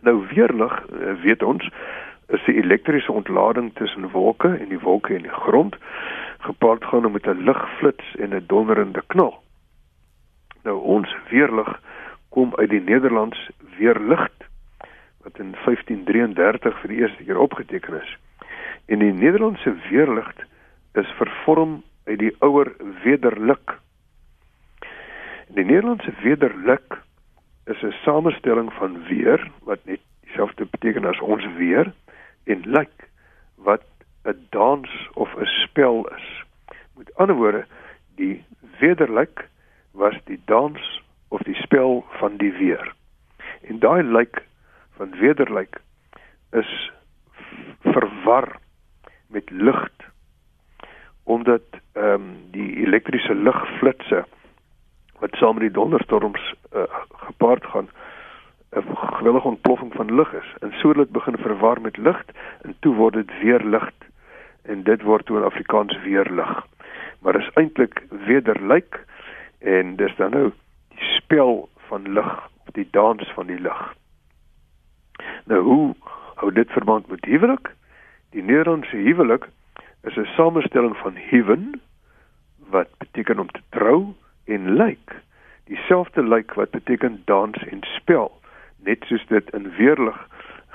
Nou 0.01 0.27
weerlig, 0.35 0.87
eh, 0.87 1.23
weet 1.23 1.42
ons, 1.42 1.71
is 2.29 2.45
die 2.45 2.57
elektriese 2.59 3.12
ontlading 3.12 3.75
tussen 3.75 4.11
wolke 4.11 4.49
en 4.49 4.69
die 4.69 4.81
wolke 4.81 5.15
en 5.15 5.23
die 5.23 5.39
grond 5.47 5.77
gepaard 6.39 6.85
gaan 6.85 7.12
met 7.12 7.27
'n 7.27 7.45
ligflits 7.45 8.15
en 8.19 8.35
'n 8.35 8.45
donderende 8.47 9.03
knal. 9.07 9.43
Nou 10.62 10.79
ons 10.83 11.17
weerlig 11.31 11.81
kom 12.29 12.55
uit 12.57 12.71
die 12.71 12.81
Nederlands 12.81 13.51
weerligt 13.79 14.45
wat 15.23 15.39
in 15.39 15.55
1533 15.65 16.81
vir 16.81 16.89
die 16.89 16.99
eerste 16.99 17.25
keer 17.25 17.39
opgeteken 17.39 18.01
is. 18.03 18.17
En 18.87 18.99
die 18.99 19.12
Nederlandse 19.12 19.75
weerligt 19.91 20.45
is 20.93 21.09
vervorm 21.19 21.83
uit 22.05 22.19
die 22.19 22.35
ouer 22.39 22.73
wederlik. 23.03 23.79
Die 25.49 25.65
Nederlandse 25.65 26.12
wederlik 26.23 26.99
is 27.65 27.83
'n 27.83 27.95
samestelling 28.03 28.73
van 28.73 29.03
weer 29.09 29.51
wat 29.62 29.79
net 29.85 30.01
dieselfde 30.25 30.67
beteken 30.71 31.05
as 31.05 31.21
ons 31.21 31.47
weer 31.57 31.93
en 32.47 32.63
lyk 32.65 33.09
wat 33.55 33.85
'n 34.25 34.47
dans 34.51 34.91
of 35.15 35.35
'n 35.37 35.47
spel 35.47 36.07
is. 36.17 36.45
Met 36.97 37.15
ander 37.15 37.37
woorde, 37.37 37.67
die 38.15 38.45
wederlyk 38.79 39.49
was 39.91 40.15
die 40.25 40.41
dans 40.45 41.03
of 41.29 41.43
die 41.43 41.55
spel 41.55 42.05
van 42.09 42.37
die 42.37 42.53
weer. 42.53 42.95
En 43.61 43.79
daai 43.79 44.03
lyk 44.03 44.43
van 44.97 45.11
wederlyk 45.19 45.81
is 46.51 46.91
verwar 47.83 48.57
met 49.27 49.51
lig 49.51 49.91
omdat 51.23 51.63
ehm 51.93 52.13
um, 52.13 52.37
die 52.51 52.77
elektriese 52.87 53.35
ligflitsse 53.35 54.25
wat 55.19 55.35
saam 55.35 55.55
met 55.55 55.65
die 55.67 55.79
donderstorms 55.79 56.55
uh, 56.75 56.83
gepaard 57.27 57.65
gaan 57.67 57.89
'n 58.85 58.97
geweldige 58.97 59.49
ontploffing 59.49 59.93
van 59.93 60.15
lig 60.15 60.33
is. 60.33 60.55
En 60.61 60.73
so 60.73 60.93
dit 60.93 61.11
begin 61.11 61.37
verwar 61.37 61.81
met 61.81 61.97
lig 61.97 62.25
en 62.62 62.77
toe 62.81 62.95
word 62.95 63.15
dit 63.15 63.39
weer 63.41 63.65
lig 63.65 63.91
en 64.62 64.83
dit 64.83 65.03
word 65.03 65.27
toe 65.27 65.39
in 65.39 65.45
Afrikaans 65.45 66.03
weer 66.03 66.31
lig. 66.31 66.67
Maar 67.21 67.37
is 67.37 67.51
eintlik 67.55 68.03
wederlyk 68.09 69.05
en 69.59 69.97
dis 69.97 70.17
dan 70.17 70.31
nou 70.31 70.53
die 70.89 71.05
spel 71.17 71.69
van 71.89 72.12
lig 72.12 72.49
of 72.67 72.73
die 72.73 72.89
dans 72.91 73.33
van 73.33 73.47
die 73.47 73.61
lig. 73.61 73.95
Nou 75.45 75.61
hoe 75.61 75.95
hou 76.35 76.53
dit 76.53 76.71
verband 76.71 77.09
met 77.09 77.25
huwelik? 77.25 77.75
Die 78.31 78.43
Nederlandse 78.43 78.97
huwelik 78.97 79.49
is 80.03 80.17
'n 80.17 80.29
samestelling 80.37 80.97
van 80.97 81.17
heaven 81.17 81.81
wat 82.69 82.89
beteken 82.99 83.39
om 83.39 83.51
te 83.51 83.62
trou 83.69 84.15
en 84.45 84.75
lyk. 84.77 85.23
Dieselfde 85.65 86.23
lyk 86.23 86.55
wat 86.55 86.71
beteken 86.71 87.23
dans 87.25 87.57
en 87.57 87.81
spel 87.83 88.41
net 88.87 89.05
soos 89.11 89.25
dit 89.33 89.51
in 89.59 89.68
weerlig 89.79 90.18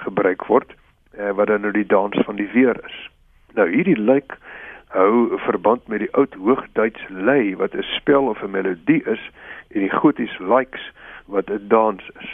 gebruik 0.06 0.46
word 0.52 0.76
eh, 1.18 1.32
wat 1.38 1.52
dan 1.52 1.66
nou 1.66 1.74
die 1.76 1.88
dans 1.88 2.18
van 2.28 2.40
die 2.40 2.50
weer 2.54 2.78
is 2.86 2.98
nou 3.58 3.68
hierdie 3.72 4.00
lyk 4.00 4.38
hou 4.96 5.40
verband 5.48 5.88
met 5.88 6.04
die 6.04 6.14
oud 6.20 6.36
hoogduits 6.36 7.08
lei 7.10 7.56
wat 7.56 7.76
'n 7.76 7.88
spel 7.96 8.28
of 8.34 8.44
'n 8.44 8.52
melodie 8.52 9.04
is 9.16 9.24
en 9.72 9.88
die 9.88 9.96
goties 10.04 10.38
likes 10.40 10.92
wat 11.26 11.50
'n 11.50 11.68
dans 11.68 12.04
is 12.20 12.32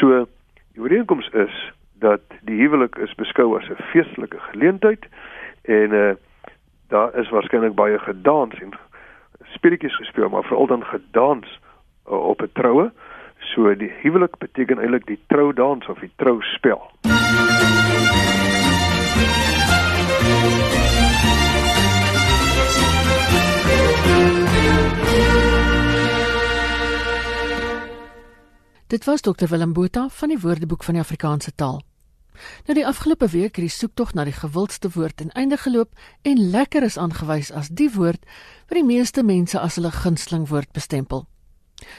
so 0.00 0.26
die 0.72 0.82
ooreenkoms 0.82 1.28
is 1.32 1.72
dat 1.98 2.22
die 2.46 2.60
huwelik 2.60 2.96
is 2.96 3.14
beskou 3.14 3.56
as 3.58 3.68
'n 3.68 3.82
feestelike 3.92 4.40
geleentheid 4.52 5.08
en 5.62 5.92
uh, 5.92 6.12
daar 6.88 7.14
is 7.14 7.28
waarskynlik 7.28 7.74
baie 7.74 7.98
gedans 7.98 8.54
en 8.60 8.72
speletjies 9.52 9.96
gespeel, 9.96 10.28
maar 10.28 10.44
veral 10.44 10.66
dan 10.66 10.84
gedans 10.84 11.60
uh, 12.08 12.28
op 12.28 12.42
'n 12.42 12.50
troue. 12.52 12.92
So 13.54 13.74
die 13.74 13.90
huwelik 14.02 14.38
beteken 14.38 14.78
eintlik 14.78 15.06
die 15.06 15.18
troudans 15.26 15.88
of 15.88 15.98
die 16.04 16.10
trouspel. 16.16 16.80
Dit 28.88 29.04
was 29.04 29.20
Dr 29.20 29.48
Willem 29.48 29.72
Botha 29.72 30.08
van 30.08 30.28
die 30.28 30.40
Woordeboek 30.40 30.84
van 30.84 30.94
die 30.94 31.02
Afrikaanse 31.02 31.52
taal. 31.54 31.82
Nou 32.66 32.74
die 32.74 32.86
afgelope 32.86 33.28
week 33.28 33.56
het 33.56 33.64
die 33.66 33.72
soektog 33.72 34.14
na 34.14 34.24
die 34.24 34.36
gewildste 34.36 34.90
woord 34.94 35.20
en 35.20 35.32
einde 35.32 35.56
geloop 35.56 35.90
en 36.22 36.40
lekker 36.50 36.82
is 36.82 36.96
aangewys 36.96 37.50
as 37.52 37.68
die 37.68 37.90
woord 37.92 38.24
wat 38.68 38.78
die 38.78 38.86
meeste 38.86 39.24
mense 39.24 39.60
as 39.60 39.76
hulle 39.80 39.92
gunsteling 39.92 40.48
woord 40.48 40.72
bestempel. 40.72 41.26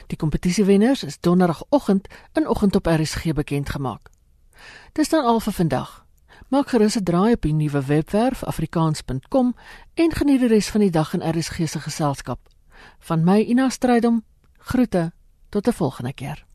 Die 0.08 0.18
kompetisiewenners 0.18 1.04
is 1.04 1.20
donderdagoggend 1.20 2.08
in 2.34 2.48
oggend 2.48 2.76
op 2.76 2.86
RSG 2.86 3.34
bekend 3.34 3.70
gemaak. 3.70 4.10
Dis 4.94 5.10
dan 5.10 5.26
al 5.26 5.40
vir 5.40 5.54
vandag. 5.54 6.06
Maak 6.50 6.70
gerus 6.70 6.98
'n 6.98 7.04
draai 7.04 7.34
op 7.34 7.42
die 7.42 7.54
nuwe 7.54 7.86
webwerf 7.86 8.44
afrikaans.com 8.44 9.56
en 9.94 10.12
geniet 10.12 10.40
die 10.40 10.48
res 10.48 10.70
van 10.70 10.82
die 10.82 10.92
dag 10.92 11.14
in 11.14 11.38
RSG 11.38 11.68
se 11.68 11.80
geselskap. 11.80 12.40
Van 13.00 13.24
my 13.24 13.40
Ina 13.40 13.70
Strydom 13.70 14.24
groete 14.58 15.12
tot 15.50 15.68
'n 15.68 15.74
volgende 15.74 16.14
keer. 16.14 16.49